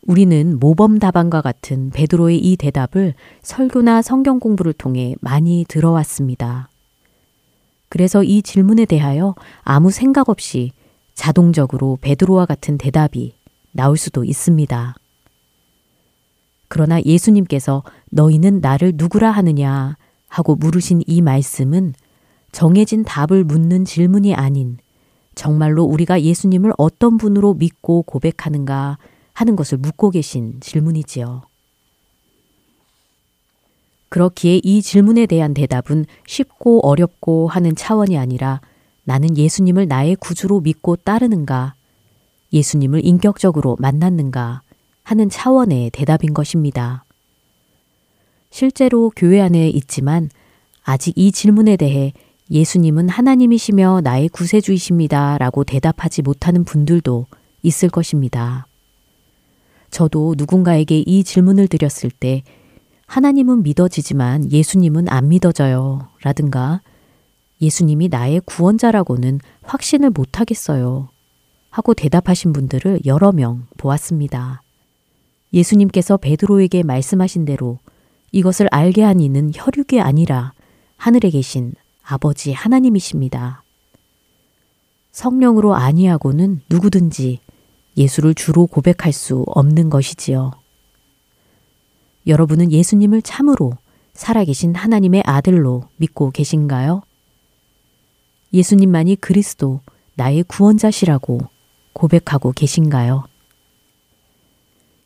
[0.03, 3.13] 우리는 모범 답안과 같은 베드로의 이 대답을
[3.43, 6.69] 설교나 성경 공부를 통해 많이 들어왔습니다.
[7.89, 10.71] 그래서 이 질문에 대하여 아무 생각 없이
[11.13, 13.35] 자동적으로 베드로와 같은 대답이
[13.73, 14.95] 나올 수도 있습니다.
[16.73, 19.97] 그러나 예수님께서 너희는 나를 누구라 하느냐
[20.29, 21.93] 하고 물으신 이 말씀은
[22.53, 24.77] 정해진 답을 묻는 질문이 아닌
[25.35, 28.99] 정말로 우리가 예수님을 어떤 분으로 믿고 고백하는가
[29.33, 31.41] 하는 것을 묻고 계신 질문이지요.
[34.07, 38.61] 그렇기에 이 질문에 대한 대답은 쉽고 어렵고 하는 차원이 아니라
[39.03, 41.75] 나는 예수님을 나의 구주로 믿고 따르는가,
[42.53, 44.61] 예수님을 인격적으로 만났는가
[45.03, 47.05] 하는 차원의 대답인 것입니다.
[48.49, 50.29] 실제로 교회 안에 있지만
[50.83, 52.13] 아직 이 질문에 대해
[52.49, 57.27] 예수님은 하나님이시며 나의 구세주이십니다 라고 대답하지 못하는 분들도
[57.63, 58.67] 있을 것입니다.
[59.89, 62.43] 저도 누군가에게 이 질문을 드렸을 때
[63.07, 66.07] 하나님은 믿어지지만 예수님은 안 믿어져요.
[66.23, 66.81] 라든가
[67.61, 71.09] 예수님이 나의 구원자라고는 확신을 못하겠어요.
[71.69, 74.61] 하고 대답하신 분들을 여러 명 보았습니다.
[75.53, 77.79] 예수님께서 베드로에게 말씀하신 대로
[78.31, 80.53] 이것을 알게 한 이는 혈육이 아니라
[80.97, 81.73] 하늘에 계신
[82.03, 83.63] 아버지 하나님이십니다.
[85.11, 87.39] 성령으로 아니하고는 누구든지
[87.97, 90.51] 예수를 주로 고백할 수 없는 것이지요.
[92.27, 93.73] 여러분은 예수님을 참으로
[94.13, 97.01] 살아계신 하나님의 아들로 믿고 계신가요?
[98.53, 99.81] 예수님만이 그리스도,
[100.15, 101.39] 나의 구원자시라고
[101.93, 103.30] 고백하고 계신가요?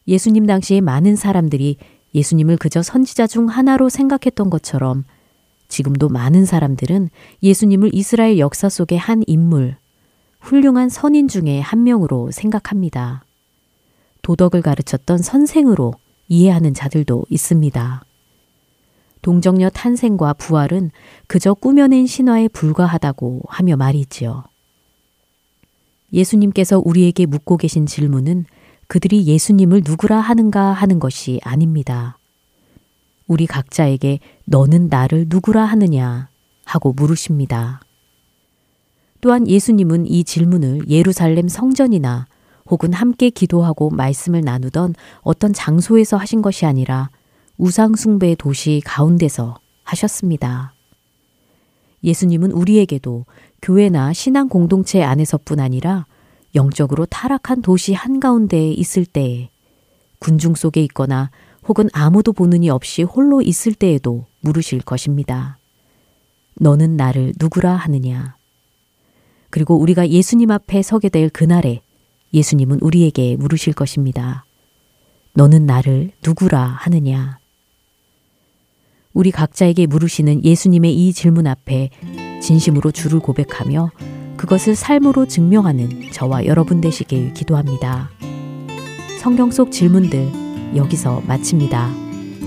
[0.07, 1.77] 예수님 당시에 많은 사람들이
[2.13, 5.03] 예수님을 그저 선지자 중 하나로 생각했던 것처럼
[5.67, 7.09] 지금도 많은 사람들은
[7.43, 9.77] 예수님을 이스라엘 역사 속의 한 인물,
[10.39, 13.25] 훌륭한 선인 중에 한 명으로 생각합니다.
[14.21, 15.93] 도덕을 가르쳤던 선생으로
[16.27, 18.05] 이해하는 자들도 있습니다.
[19.21, 20.91] 동정녀 탄생과 부활은
[21.27, 24.43] 그저 꾸며낸 신화에 불과하다고 하며 말이지요.
[26.13, 28.45] 예수님께서 우리에게 묻고 계신 질문은
[28.87, 32.17] 그들이 예수님을 누구라 하는가 하는 것이 아닙니다.
[33.27, 36.29] 우리 각자에게 너는 나를 누구라 하느냐
[36.63, 37.81] 하고 물으십니다.
[39.21, 42.27] 또한 예수님은 이 질문을 예루살렘 성전이나
[42.69, 47.09] 혹은 함께 기도하고 말씀을 나누던 어떤 장소에서 하신 것이 아니라
[47.57, 50.73] 우상숭배의 도시 가운데서 하셨습니다.
[52.03, 53.25] 예수님은 우리에게도
[53.61, 56.05] 교회나 신앙 공동체 안에서뿐 아니라
[56.55, 59.49] 영적으로 타락한 도시 한가운데에 있을 때에
[60.19, 61.29] 군중 속에 있거나
[61.67, 65.57] 혹은 아무도 보는 이 없이 홀로 있을 때에도 물으실 것입니다.
[66.55, 68.35] 너는 나를 누구라 하느냐?
[69.49, 71.81] 그리고 우리가 예수님 앞에 서게 될 그날에
[72.33, 74.45] 예수님은 우리에게 물으실 것입니다.
[75.33, 77.39] 너는 나를 누구라 하느냐?
[79.13, 81.89] 우리 각자에게 물으시는 예수님의 이 질문 앞에
[82.41, 83.91] 진심으로 주를 고백하며
[84.37, 88.09] 그것을 삶으로 증명하는 저와 여러분 되시길 기도합니다.
[89.19, 91.91] 성경 속 질문들 여기서 마칩니다.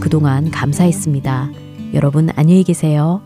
[0.00, 1.50] 그동안 감사했습니다.
[1.94, 3.22] 여러분 안녕히 계세요.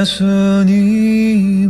[0.00, 1.69] 예수님은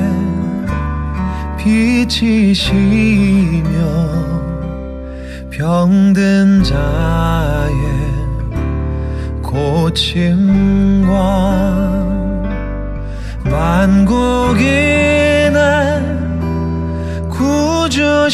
[1.63, 2.81] 빛이시며
[5.51, 7.75] 병든 자의
[9.43, 11.11] 고침과
[13.43, 14.71] 만국인의
[17.29, 18.31] 구주시며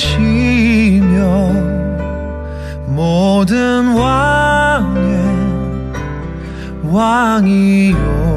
[2.86, 5.18] 모든 왕의
[6.84, 8.37] 왕이요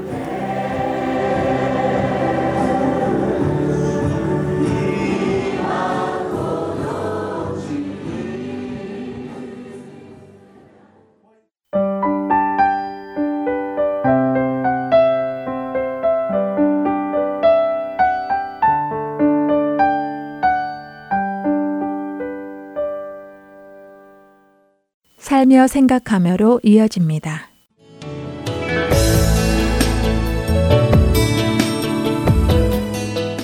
[25.51, 27.49] 살며 생각하며로 이어집니다.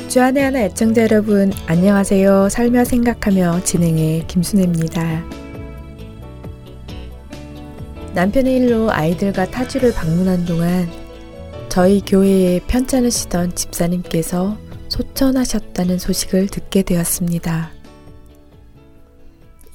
[0.08, 2.47] 주안의 하나 애청자 여러분 안녕하세요.
[2.47, 5.26] 살며 생각하며 진행의 김순혜입니다.
[8.14, 10.89] 남편의 일로 아이들과 타주를 방문한 동안
[11.68, 17.76] 저희 교회에 편찮으시던 집사님께서 소천하셨다는 소식을 듣게 되었습니다.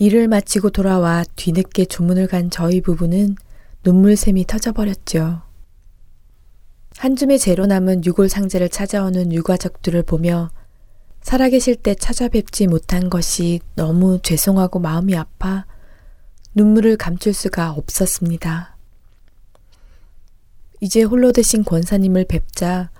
[0.03, 3.37] 일을 마치고 돌아와 뒤늦게 조문을 간 저희 부부는
[3.85, 5.43] 눈물샘이 터져버렸죠.
[6.97, 10.51] 한 줌의 재로 남은 유골 상자를 찾아오는 유가족들을 보며
[11.21, 15.67] 살아계실 때 찾아뵙지 못한 것이 너무 죄송하고 마음이 아파
[16.57, 18.77] 눈물을 감출 수가 없었습니다.
[20.81, 22.91] 이제 홀로 되신 권사님을 뵙자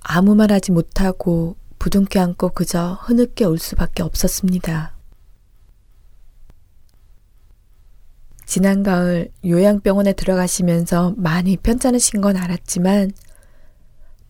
[0.00, 4.95] 아무 말 하지 못하고 부둥켜 안고 그저 흐느껴 울 수밖에 없었습니다.
[8.46, 13.10] 지난 가을 요양병원에 들어가시면서 많이 편찮으신 건 알았지만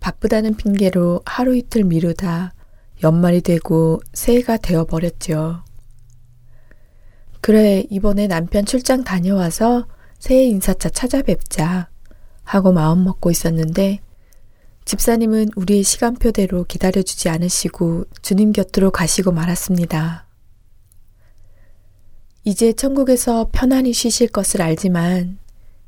[0.00, 2.54] 바쁘다는 핑계로 하루 이틀 미루다
[3.02, 5.62] 연말이 되고 새해가 되어버렸죠.
[7.42, 9.86] 그래, 이번에 남편 출장 다녀와서
[10.18, 11.88] 새해 인사차 찾아뵙자
[12.42, 14.00] 하고 마음 먹고 있었는데
[14.86, 20.25] 집사님은 우리의 시간표대로 기다려주지 않으시고 주님 곁으로 가시고 말았습니다.
[22.48, 25.38] 이제 천국에서 편안히 쉬실 것을 알지만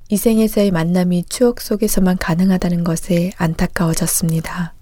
[0.09, 4.75] 이 생에서의 만남이 추억 속에서만 가능하다는 것에 안타까워졌습니다.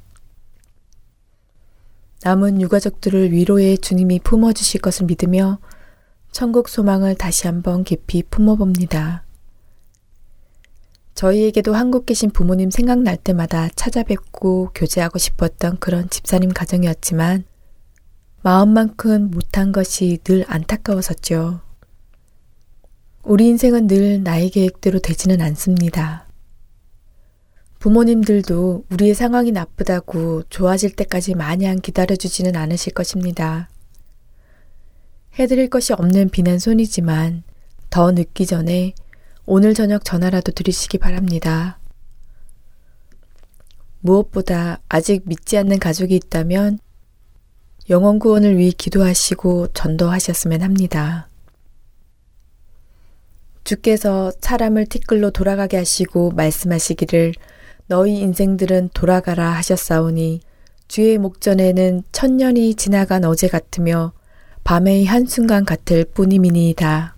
[2.22, 5.58] 남은 유가족들을 위로해 주님이 품어주실 것을 믿으며
[6.32, 9.26] 천국 소망을 다시 한번 깊이 품어봅니다.
[11.14, 17.44] 저희에게도 한국 계신 부모님 생각날 때마다 찾아뵙고 교제하고 싶었던 그런 집사님 가정이었지만
[18.40, 21.65] 마음만큼 못한 것이 늘 안타까웠었죠.
[23.28, 26.28] 우리 인생은 늘 나의 계획대로 되지는 않습니다.
[27.80, 33.68] 부모님들도 우리의 상황이 나쁘다고 좋아질 때까지 마냥 기다려주지는 않으실 것입니다.
[35.40, 37.42] 해드릴 것이 없는 비난손이지만
[37.90, 38.94] 더 늦기 전에
[39.44, 41.80] 오늘 저녁 전화라도 드리시기 바랍니다.
[44.02, 46.78] 무엇보다 아직 믿지 않는 가족이 있다면
[47.90, 51.28] 영원 구원을 위해 기도하시고 전도하셨으면 합니다.
[53.66, 57.34] 주께서 사람을 티끌로 돌아가게 하시고 말씀하시기를
[57.88, 60.40] 너희 인생들은 돌아가라 하셨사오니
[60.86, 64.12] 주의 목전에는 천년이 지나간 어제 같으며
[64.62, 67.16] 밤의 한순간 같을 뿐이미니이다.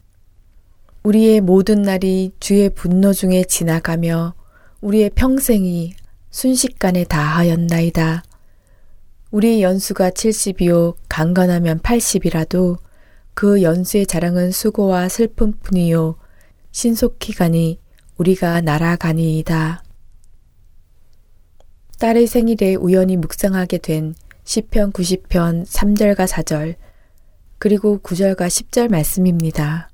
[1.03, 4.35] 우리의 모든 날이 주의 분노 중에 지나가며
[4.81, 5.93] 우리의 평생이
[6.31, 8.23] 순식간에 다하였나이다.
[9.33, 12.79] 우리의 연수가 70이요 강건하면 80이라도
[13.35, 16.17] 그 연수의 자랑은 수고와 슬픔뿐이요
[16.71, 17.81] 신속히 가니
[18.17, 19.83] 우리가 날아가니이다.
[21.99, 24.15] 딸의 생일에 우연히 묵상하게 된
[24.45, 26.77] 시편 90편 3절과 4절
[27.59, 29.91] 그리고 9절과 10절 말씀입니다.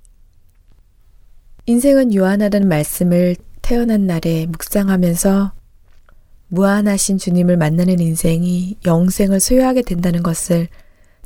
[1.66, 5.54] 인생은 유한하다는 말씀을 태어난 날에 묵상하면서
[6.48, 10.68] 무한하신 주님을 만나는 인생이 영생을 소유하게 된다는 것을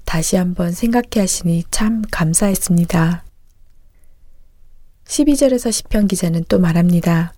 [0.04, 3.27] 다시 한번 생각해 하시니 참 감사했습니다.
[5.08, 7.32] 12절에서 시편 기자는 또 말합니다.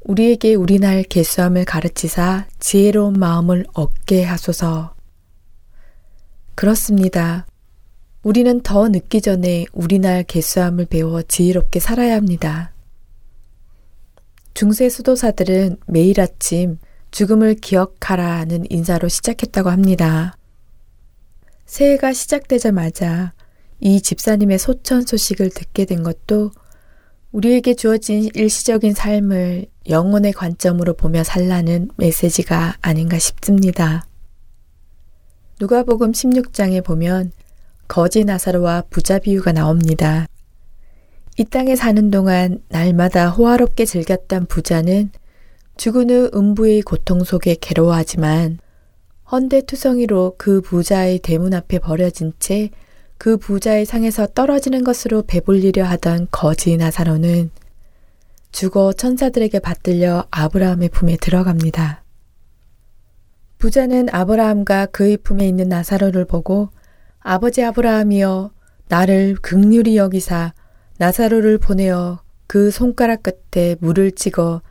[0.00, 4.94] 우리에게 우리 날 개수함을 가르치사 지혜로운 마음을 얻게 하소서.
[6.54, 7.46] 그렇습니다.
[8.22, 12.72] 우리는 더 늦기 전에 우리 날 개수함을 배워 지혜롭게 살아야 합니다.
[14.54, 16.78] 중세 수도사들은 매일 아침
[17.10, 20.36] 죽음을 기억하라는 인사로 시작했다고 합니다.
[21.66, 23.32] 새해가 시작되자마자
[23.80, 26.52] 이 집사님의 소천 소식을 듣게 된 것도
[27.32, 34.04] 우리에게 주어진 일시적인 삶을 영혼의 관점으로 보며 살라는 메시지가 아닌가 싶습니다.
[35.60, 37.32] 누가복음 16장에 보면
[37.88, 40.26] 거지 나사로와 부자 비유가 나옵니다.
[41.38, 45.10] 이 땅에 사는 동안 날마다 호화롭게 즐겼던 부자는
[45.76, 48.58] 죽은 후 음부의 고통 속에 괴로워하지만
[49.32, 52.70] 헌대투성이로 그 부자의 대문 앞에 버려진 채
[53.20, 57.50] 그 부자의 상에서 떨어지는 것으로 배불리려 하던 거지 나사로는
[58.50, 62.02] 죽어 천사들에게 받들려 아브라함의 품에 들어갑니다.
[63.58, 66.70] 부자는 아브라함과 그의 품에 있는 나사로를 보고
[67.18, 68.52] 아버지 아브라함이여
[68.88, 70.54] 나를 극률이 여기사
[70.96, 74.62] 나사로를 보내어 그 손가락 끝에 물을 찍어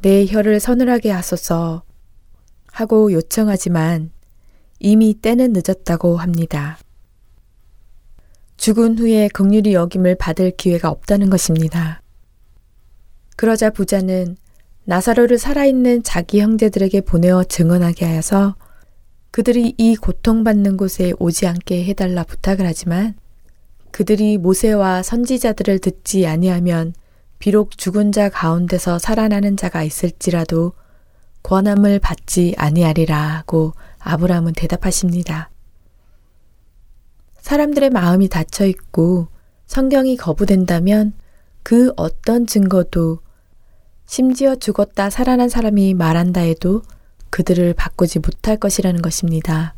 [0.00, 1.84] 내 혀를 서늘하게 하소서
[2.66, 4.10] 하고 요청하지만
[4.80, 6.78] 이미 때는 늦었다고 합니다.
[8.62, 12.00] 죽은 후에 극률이 여김을 받을 기회가 없다는 것입니다.
[13.34, 14.36] 그러자 부자는
[14.84, 18.54] 나사로를 살아있는 자기 형제들에게 보내어 증언하게 하여서
[19.32, 23.16] 그들이 이 고통받는 곳에 오지 않게 해달라 부탁을 하지만
[23.90, 26.94] 그들이 모세와 선지자들을 듣지 아니하면
[27.40, 30.74] 비록 죽은 자 가운데서 살아나는 자가 있을지라도
[31.42, 35.51] 권함을 받지 아니하리라고 아브라함은 대답하십니다.
[37.42, 39.28] 사람들의 마음이 닫혀 있고
[39.66, 41.12] 성경이 거부된다면
[41.62, 43.18] 그 어떤 증거도
[44.06, 46.82] 심지어 죽었다 살아난 사람이 말한다 해도
[47.30, 49.74] 그들을 바꾸지 못할 것이라는 것입니다.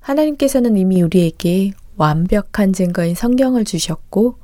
[0.00, 4.38] 하나님께서는 이미 우리에게 완벽한 증거인 성경을 주셨고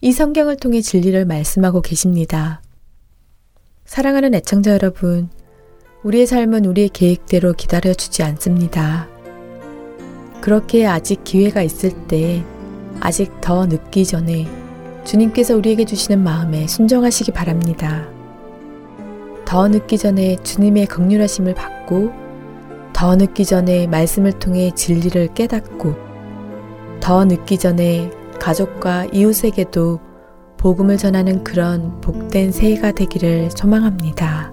[0.00, 2.62] 이 성경을 통해 진리를 말씀하고 계십니다.
[3.84, 5.28] 사랑하는 애청자 여러분,
[6.02, 9.19] 우리의 삶은 우리의 계획대로 기다려주지 않습니다.
[10.40, 12.42] 그렇게 아직 기회가 있을 때,
[13.00, 14.46] 아직 더 늦기 전에
[15.04, 18.06] 주님께서 우리에게 주시는 마음에 순종하시기 바랍니다.
[19.44, 22.12] 더 늦기 전에 주님의 극률하심을 받고,
[22.92, 25.94] 더 늦기 전에 말씀을 통해 진리를 깨닫고,
[27.00, 30.00] 더 늦기 전에 가족과 이웃에게도
[30.56, 34.52] 복음을 전하는 그런 복된 새해가 되기를 소망합니다.